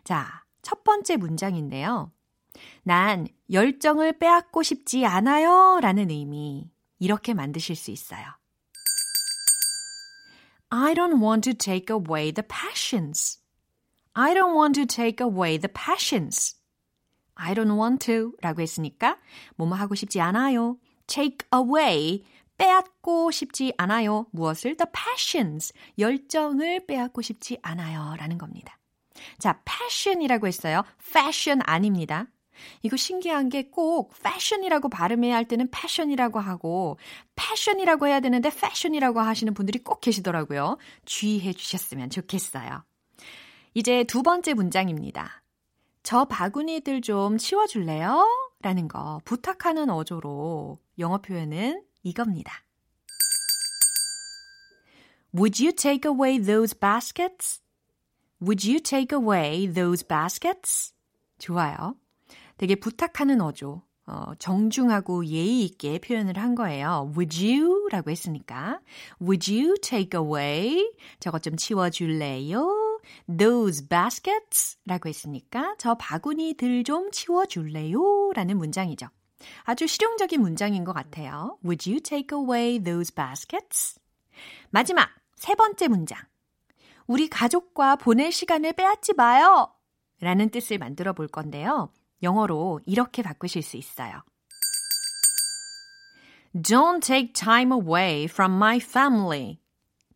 자, 0.05 0.45
첫 0.63 0.85
번째 0.85 1.17
문장인데요. 1.17 2.13
난 2.83 3.29
열정을 3.51 4.19
빼앗고 4.19 4.63
싶지 4.63 5.07
않아요 5.07 5.79
라는 5.81 6.11
의미 6.11 6.71
이렇게 6.99 7.35
만드실 7.35 7.77
수 7.77 7.91
있어요. 7.91 8.25
I 10.71 10.95
don't 10.95 11.23
want 11.23 11.51
to 11.51 11.55
take 11.55 11.95
away 11.95 12.33
the 12.33 12.47
passions. 12.47 13.41
I 14.13 14.35
don't 14.35 14.55
want 14.55 14.75
to 14.75 14.87
take 14.87 15.25
away 15.25 15.59
the 15.59 15.73
passions. 15.73 16.57
I 17.35 17.55
don't 17.55 17.79
want 17.79 18.05
to 18.07 18.33
라고 18.41 18.61
했으니까 18.61 19.19
뭐뭐 19.57 19.75
하고 19.75 19.95
싶지 19.95 20.21
않아요. 20.21 20.77
take 21.07 21.39
away 21.55 22.25
빼앗고 22.59 23.31
싶지 23.31 23.73
않아요. 23.79 24.27
무엇을? 24.33 24.77
The 24.77 24.87
passions. 24.93 25.73
열정을 25.99 26.87
빼앗고 26.87 27.23
싶지 27.23 27.59
않아요. 27.63 28.15
라는 28.19 28.37
겁니다. 28.37 28.79
자, 29.39 29.63
passion이라고 29.65 30.47
했어요. 30.47 30.83
fashion 31.01 31.61
아닙니다. 31.65 32.27
이거 32.83 32.97
신기한 32.97 33.49
게 33.49 33.71
꼭 33.71 34.13
fashion이라고 34.19 34.89
발음해야 34.89 35.37
할 35.37 35.47
때는 35.47 35.71
passion이라고 35.71 36.41
하고 36.41 36.99
passion이라고 37.37 38.09
해야 38.09 38.19
되는데 38.21 38.49
fashion이라고 38.49 39.21
하시는 39.21 39.55
분들이 39.55 39.79
꼭 39.79 40.01
계시더라고요. 40.01 40.77
주의해 41.05 41.53
주셨으면 41.53 42.11
좋겠어요. 42.11 42.83
이제 43.75 44.03
두 44.05 44.23
번째 44.23 44.55
문장입니다. 44.55 45.43
저 46.03 46.25
바구니들 46.25 47.01
좀 47.03 47.39
치워줄래요? 47.39 48.27
라는 48.61 48.89
거 48.89 49.21
부탁하는 49.25 49.89
어조로 49.89 50.79
영어 50.99 51.19
표현은 51.19 51.85
이겁니다. 52.09 52.65
Would 55.35 55.63
you 55.63 55.73
take 55.73 56.11
away 56.11 56.39
those 56.39 56.75
baskets? 56.75 57.61
Would 58.41 58.67
you 58.67 58.81
take 58.81 59.17
away 59.17 59.67
those 59.67 60.07
baskets? 60.07 60.95
좋아요. 61.39 61.97
되게 62.57 62.75
부탁하는 62.75 63.41
어조. 63.41 63.83
어, 64.07 64.33
정중하고 64.39 65.27
예의 65.27 65.65
있게 65.67 65.99
표현을 65.99 66.39
한 66.39 66.55
거예요. 66.55 67.13
Would 67.15 67.47
you? 67.47 67.89
라고 67.91 68.11
했으니까. 68.11 68.81
Would 69.21 69.53
you 69.55 69.75
take 69.83 70.19
away? 70.19 70.91
저것 71.21 71.43
좀 71.43 71.57
치워줄래요? 71.57 73.01
Those 73.27 73.87
baskets? 73.87 74.79
라고 74.87 75.11
했으니까 75.11 75.75
저 75.79 75.95
바구니들 75.95 76.85
좀 76.85 77.11
치워줄래요? 77.11 78.33
라는 78.35 78.57
문장이죠. 78.57 79.09
아주 79.65 79.87
실용적인 79.87 80.41
문장인 80.41 80.85
것 80.85 80.93
같아요. 80.93 81.59
Would 81.65 81.89
you 81.89 82.01
take 82.01 82.37
away 82.37 82.83
those 82.83 83.15
baskets? 83.15 84.01
마지막 84.71 85.11
세 85.37 85.55
번째 85.55 85.89
문장. 85.89 86.19
우리 87.07 87.29
가족과 87.29 87.97
보낼 87.97 88.33
시간을 88.33 88.75
빼앗지 88.75 89.15
마요. 89.15 89.73
라는 90.21 90.51
뜻을 90.51 90.79
만들어 90.79 91.13
볼 91.13 91.29
건데요. 91.29 91.93
영어로 92.23 92.81
이렇게 92.87 93.23
바꾸실 93.23 93.63
수 93.63 93.77
있어요. 93.77 94.23
Don't 96.55 97.03
take 97.03 97.33
time 97.33 97.73
away 97.73 98.25
from 98.25 98.57
my 98.57 98.79
family. 98.79 99.59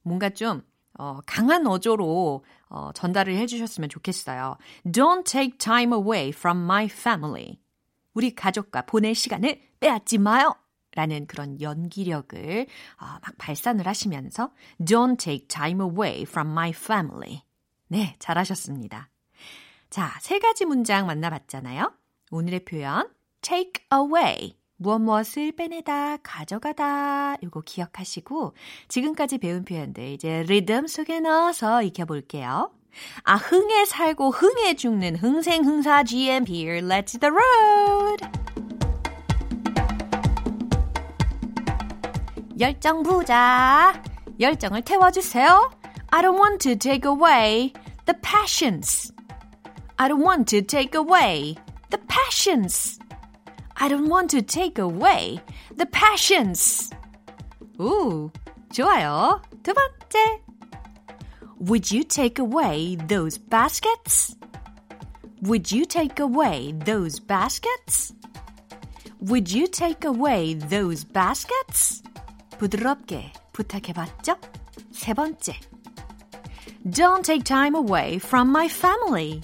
뭔가 0.02 0.30
좀 0.30 0.62
어, 0.98 1.20
강한 1.26 1.66
어조로 1.66 2.44
어, 2.68 2.90
전달을 2.94 3.36
해주셨으면 3.36 3.88
좋겠어요. 3.88 4.56
Don't 4.84 5.24
take 5.24 5.58
time 5.58 5.92
away 5.92 6.28
from 6.30 6.64
my 6.64 6.86
family. 6.86 7.61
우리 8.14 8.34
가족과 8.34 8.82
보낼 8.82 9.14
시간을 9.14 9.60
빼앗지 9.80 10.18
마요. 10.18 10.54
라는 10.94 11.26
그런 11.26 11.58
연기력을 11.60 12.66
어, 13.00 13.04
막 13.04 13.38
발산을 13.38 13.86
하시면서 13.86 14.52
Don't 14.78 15.18
take 15.18 15.48
time 15.48 15.80
away 15.80 16.22
from 16.22 16.50
my 16.50 16.70
family. 16.70 17.42
네, 17.88 18.14
잘하셨습니다. 18.18 19.08
자, 19.88 20.18
세 20.20 20.38
가지 20.38 20.66
문장 20.66 21.06
만나봤잖아요. 21.06 21.92
오늘의 22.30 22.64
표현 22.66 23.08
take 23.40 23.84
away 23.92 24.56
무엇 24.76 24.98
무엇을 24.98 25.52
빼내다, 25.52 26.18
가져가다 26.18 27.36
요거 27.42 27.62
기억하시고 27.62 28.54
지금까지 28.88 29.38
배운 29.38 29.64
표현들 29.64 30.08
이제 30.08 30.42
리듬 30.42 30.86
속에 30.88 31.20
넣어서 31.20 31.82
익혀볼게요. 31.82 32.72
아, 33.23 33.35
흥에 33.35 33.85
살고 33.85 34.31
흥에 34.31 34.75
죽는 34.75 35.17
흥생흥사 35.17 36.03
GMP, 36.03 36.65
Let's 36.65 37.19
the 37.19 37.31
road! 37.31 38.25
열정 42.59 43.03
부자, 43.03 44.01
열정을 44.39 44.81
태워주세요. 44.81 45.71
I 46.09 46.21
don't 46.21 46.39
want 46.39 46.57
to 46.63 46.75
take 46.75 47.07
away 47.07 47.73
the 48.05 48.19
passions. 48.21 49.13
I 49.97 50.07
don't 50.07 50.23
want 50.23 50.49
to 50.49 50.61
take 50.61 50.95
away 50.95 51.55
the 51.89 51.99
passions. 52.07 52.99
I 53.75 53.89
don't 53.89 54.09
want 54.09 54.29
to 54.31 54.41
take 54.41 54.81
away 54.81 55.39
the 55.75 55.85
passions. 55.85 56.89
오, 57.77 58.31
좋아요. 58.71 59.41
두 59.61 59.73
번째. 59.73 60.41
Would 61.61 61.91
you 61.91 62.03
take 62.03 62.39
away 62.39 62.97
those 63.07 63.37
baskets? 63.37 64.35
Would 65.41 65.71
you 65.71 65.85
take 65.85 66.19
away 66.19 66.73
those 66.85 67.19
baskets? 67.19 68.13
Would 69.19 69.51
you 69.51 69.67
take 69.67 70.05
away 70.05 70.55
those 70.55 71.03
baskets? 71.03 72.03
부드럽게 72.57 73.31
부탁해봤죠? 73.53 74.37
세 74.91 75.13
번째. 75.13 75.53
Don't 76.85 77.23
take 77.23 77.43
time 77.43 77.75
away 77.75 78.17
from 78.17 78.49
my 78.49 78.67
family. 78.67 79.41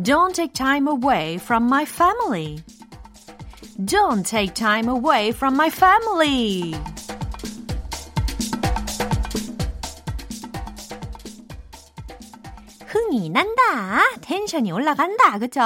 Don't 0.00 0.34
take 0.34 0.52
time 0.52 0.88
away 0.88 1.38
from 1.38 1.66
my 1.66 1.84
family. 1.84 2.62
Don't 3.84 4.24
take 4.24 4.54
time 4.54 4.88
away 4.88 5.32
from 5.32 5.56
my 5.56 5.70
family. 5.70 6.74
흥이 13.15 13.29
난다. 13.29 14.01
텐션이 14.19 14.73
올라간다. 14.73 15.39
그죠? 15.39 15.61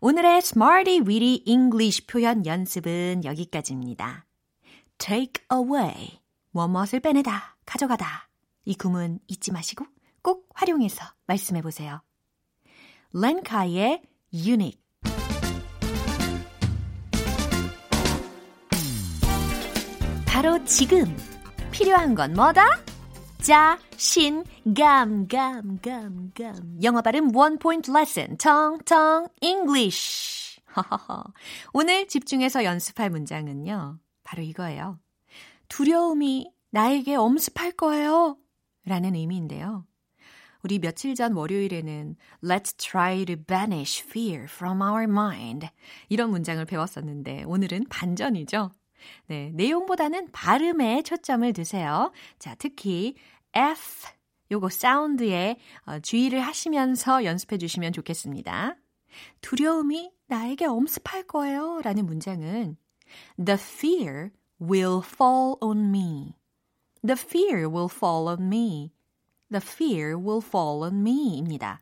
오늘의 0.00 0.38
Smarty 0.38 1.00
Weedy 1.00 1.42
English 1.46 2.06
표현 2.06 2.46
연습은 2.46 3.22
여기까지입니다. 3.22 4.24
take 4.96 5.44
away. 5.52 6.20
뭐뭇을 6.52 7.00
빼내다, 7.02 7.58
가져가다. 7.66 8.30
이 8.64 8.74
구문 8.74 9.18
잊지 9.28 9.52
마시고 9.52 9.84
꼭 10.22 10.48
활용해서 10.54 11.04
말씀해 11.26 11.60
보세요. 11.60 12.00
렌카의 13.12 14.00
unique. 14.32 14.80
바로 20.24 20.64
지금 20.64 21.14
필요한 21.72 22.14
건 22.14 22.32
뭐다? 22.32 22.89
자신 23.42 24.44
감, 24.76 25.26
감, 25.26 25.78
감, 25.80 26.30
감. 26.36 26.78
영어 26.82 27.00
발음 27.00 27.34
원 27.34 27.58
포인트 27.58 27.90
레슨 27.90 28.36
텅텅 28.36 29.28
English. 29.40 30.60
오늘 31.72 32.06
집중해서 32.06 32.64
연습할 32.64 33.08
문장은요. 33.08 33.98
바로 34.24 34.42
이거예요. 34.42 35.00
두려움이 35.68 36.52
나에게 36.70 37.14
엄습할 37.16 37.72
거예요. 37.72 38.36
라는 38.84 39.14
의미인데요. 39.14 39.86
우리 40.62 40.78
며칠 40.78 41.14
전 41.14 41.32
월요일에는 41.32 42.16
Let's 42.44 42.76
try 42.76 43.24
to 43.24 43.36
banish 43.36 44.04
fear 44.04 44.44
from 44.44 44.82
our 44.82 45.04
mind. 45.04 45.68
이런 46.10 46.30
문장을 46.30 46.62
배웠었는데 46.66 47.44
오늘은 47.44 47.86
반전이죠. 47.88 48.72
네, 49.26 49.50
내용보다는 49.54 50.32
발음에 50.32 51.02
초점을 51.02 51.52
두세요. 51.52 52.12
자, 52.38 52.54
특히 52.56 53.14
F 53.54 54.08
요거 54.50 54.68
사운드에 54.68 55.56
어, 55.86 56.00
주의를 56.00 56.40
하시면서 56.40 57.24
연습해 57.24 57.58
주시면 57.58 57.92
좋겠습니다. 57.92 58.76
두려움이 59.40 60.12
나에게 60.26 60.66
엄습할 60.66 61.24
거예요. 61.24 61.80
라는 61.82 62.06
문장은 62.06 62.76
The 63.44 63.58
fear 63.58 64.30
will 64.60 65.00
fall 65.04 65.54
on 65.60 65.88
me. 65.88 66.36
The 67.06 67.16
fear 67.18 67.68
will 67.68 67.88
fall 67.90 68.28
on 68.28 68.42
me. 68.42 68.92
The 69.50 69.60
fear 69.62 70.16
will 70.16 70.42
fall 70.44 70.82
on 70.82 71.00
me 71.00 71.36
입니다. 71.36 71.80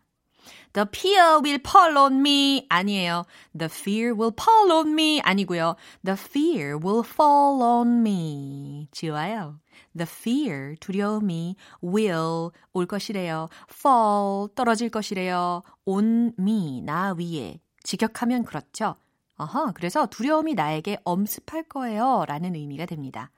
The 0.72 0.87
fear 0.92 1.40
will 1.40 1.61
fall 1.61 1.96
on 1.98 2.20
me 2.20 2.66
아니에요. 2.68 3.24
The 3.56 3.68
fear 3.68 4.14
will 4.14 4.34
fall 4.34 4.72
on 4.72 4.94
me 4.94 5.20
아니고요. 5.22 5.76
The 6.04 6.16
fear 6.16 6.78
will 6.78 7.04
fall 7.04 7.62
on 7.62 8.02
me. 8.02 8.88
좋아요. 8.92 9.61
The 9.96 10.06
fear, 10.06 10.76
두려움이 10.76 11.56
will 11.82 12.52
올 12.72 12.87
것이래요. 12.87 13.48
fall 13.70 14.48
떨어질 14.54 14.90
것이래요. 14.90 15.62
on 15.87 16.32
me 16.38 16.80
나 16.82 17.14
위에 17.14 17.61
직역하면 17.82 18.44
그렇죠. 18.44 18.96
어허, 19.38 19.72
그래서 19.74 20.07
두려움이 20.07 20.55
나에게 20.55 20.98
엄습할 21.05 21.64
거예요. 21.64 22.24
라는 22.27 22.55
의미가 22.55 22.87
됩니다. 22.87 23.31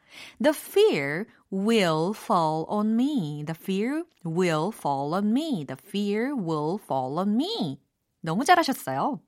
The 0.42 0.54
fear 0.56 1.24
will 1.52 2.12
fall 2.14 2.64
on 2.68 2.94
me. 2.94 3.44
The 3.44 3.54
fear 3.54 4.04
will 4.24 4.70
fall 4.72 5.12
on 5.12 5.30
me. 5.30 5.66
The 5.66 5.76
fear 5.78 6.32
will 6.34 6.78
fall 6.82 7.18
on 7.18 7.34
me. 7.34 7.78
너무 8.20 8.44
잘하셨어요. 8.44 9.20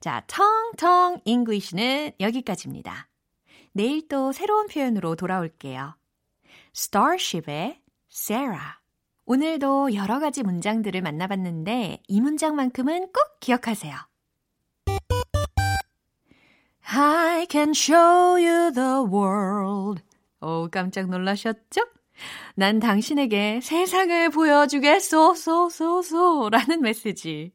자, 0.00 0.24
텅텅 0.26 1.20
English는 1.24 2.12
여기까지입니다. 2.18 3.08
내일 3.72 4.08
또 4.08 4.32
새로운 4.32 4.68
표현으로 4.68 5.16
돌아올게요. 5.16 5.96
Starship의 6.74 7.82
Sarah. 8.10 8.80
오늘도 9.26 9.94
여러 9.94 10.18
가지 10.18 10.42
문장들을 10.42 11.00
만나봤는데 11.02 12.02
이 12.08 12.20
문장만큼은 12.20 13.12
꼭 13.12 13.40
기억하세요. 13.40 14.09
I 16.92 17.46
can 17.48 17.70
show 17.70 18.36
you 18.36 18.72
the 18.72 19.04
world. 19.08 20.02
오, 20.40 20.68
깜짝 20.72 21.08
놀라셨죠? 21.08 21.82
난 22.56 22.80
당신에게 22.80 23.60
세상을 23.62 24.30
보여주겠소, 24.30 25.34
소, 25.36 25.70
소, 25.70 26.02
소, 26.02 26.48
라는 26.50 26.82
메시지. 26.82 27.52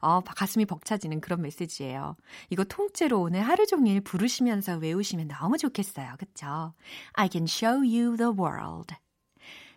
어, 0.00 0.20
가슴이 0.20 0.64
벅차지는 0.64 1.20
그런 1.20 1.42
메시지예요. 1.42 2.16
이거 2.48 2.64
통째로 2.64 3.20
오늘 3.20 3.42
하루 3.42 3.66
종일 3.66 4.00
부르시면서 4.00 4.78
외우시면 4.78 5.28
너무 5.28 5.58
좋겠어요. 5.58 6.14
그쵸? 6.18 6.72
I 7.12 7.28
can 7.30 7.44
show 7.44 7.80
you 7.80 8.16
the 8.16 8.32
world. 8.32 8.94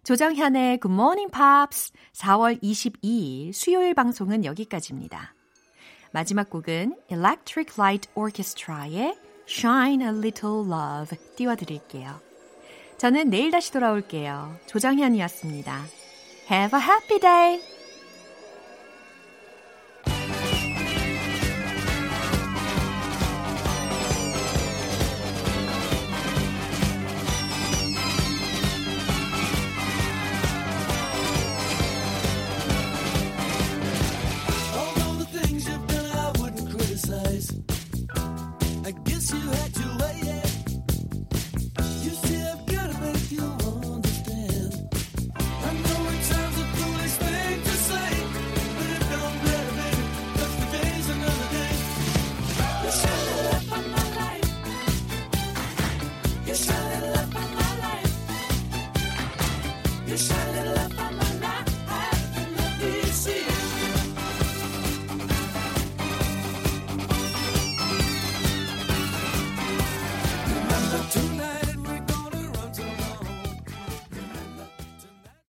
조정현의 0.06 0.80
Good 0.80 0.94
Morning 0.94 1.32
Pops 1.32 1.92
4월 2.14 2.64
22일 2.64 3.52
수요일 3.52 3.94
방송은 3.94 4.46
여기까지입니다. 4.46 5.36
마지막 6.12 6.50
곡은 6.50 6.96
Electric 7.10 7.74
Light 7.78 8.10
Orchestra의 8.16 9.16
Shine 9.48 10.06
a 10.06 10.12
Little 10.12 10.66
Love 10.70 11.18
띄워드릴게요. 11.36 12.20
저는 12.98 13.30
내일 13.30 13.52
다시 13.52 13.72
돌아올게요. 13.72 14.58
조정현이었습니다. 14.68 15.86
Have 16.52 16.80
a 16.80 16.86
happy 16.86 17.20
day! 17.20 17.71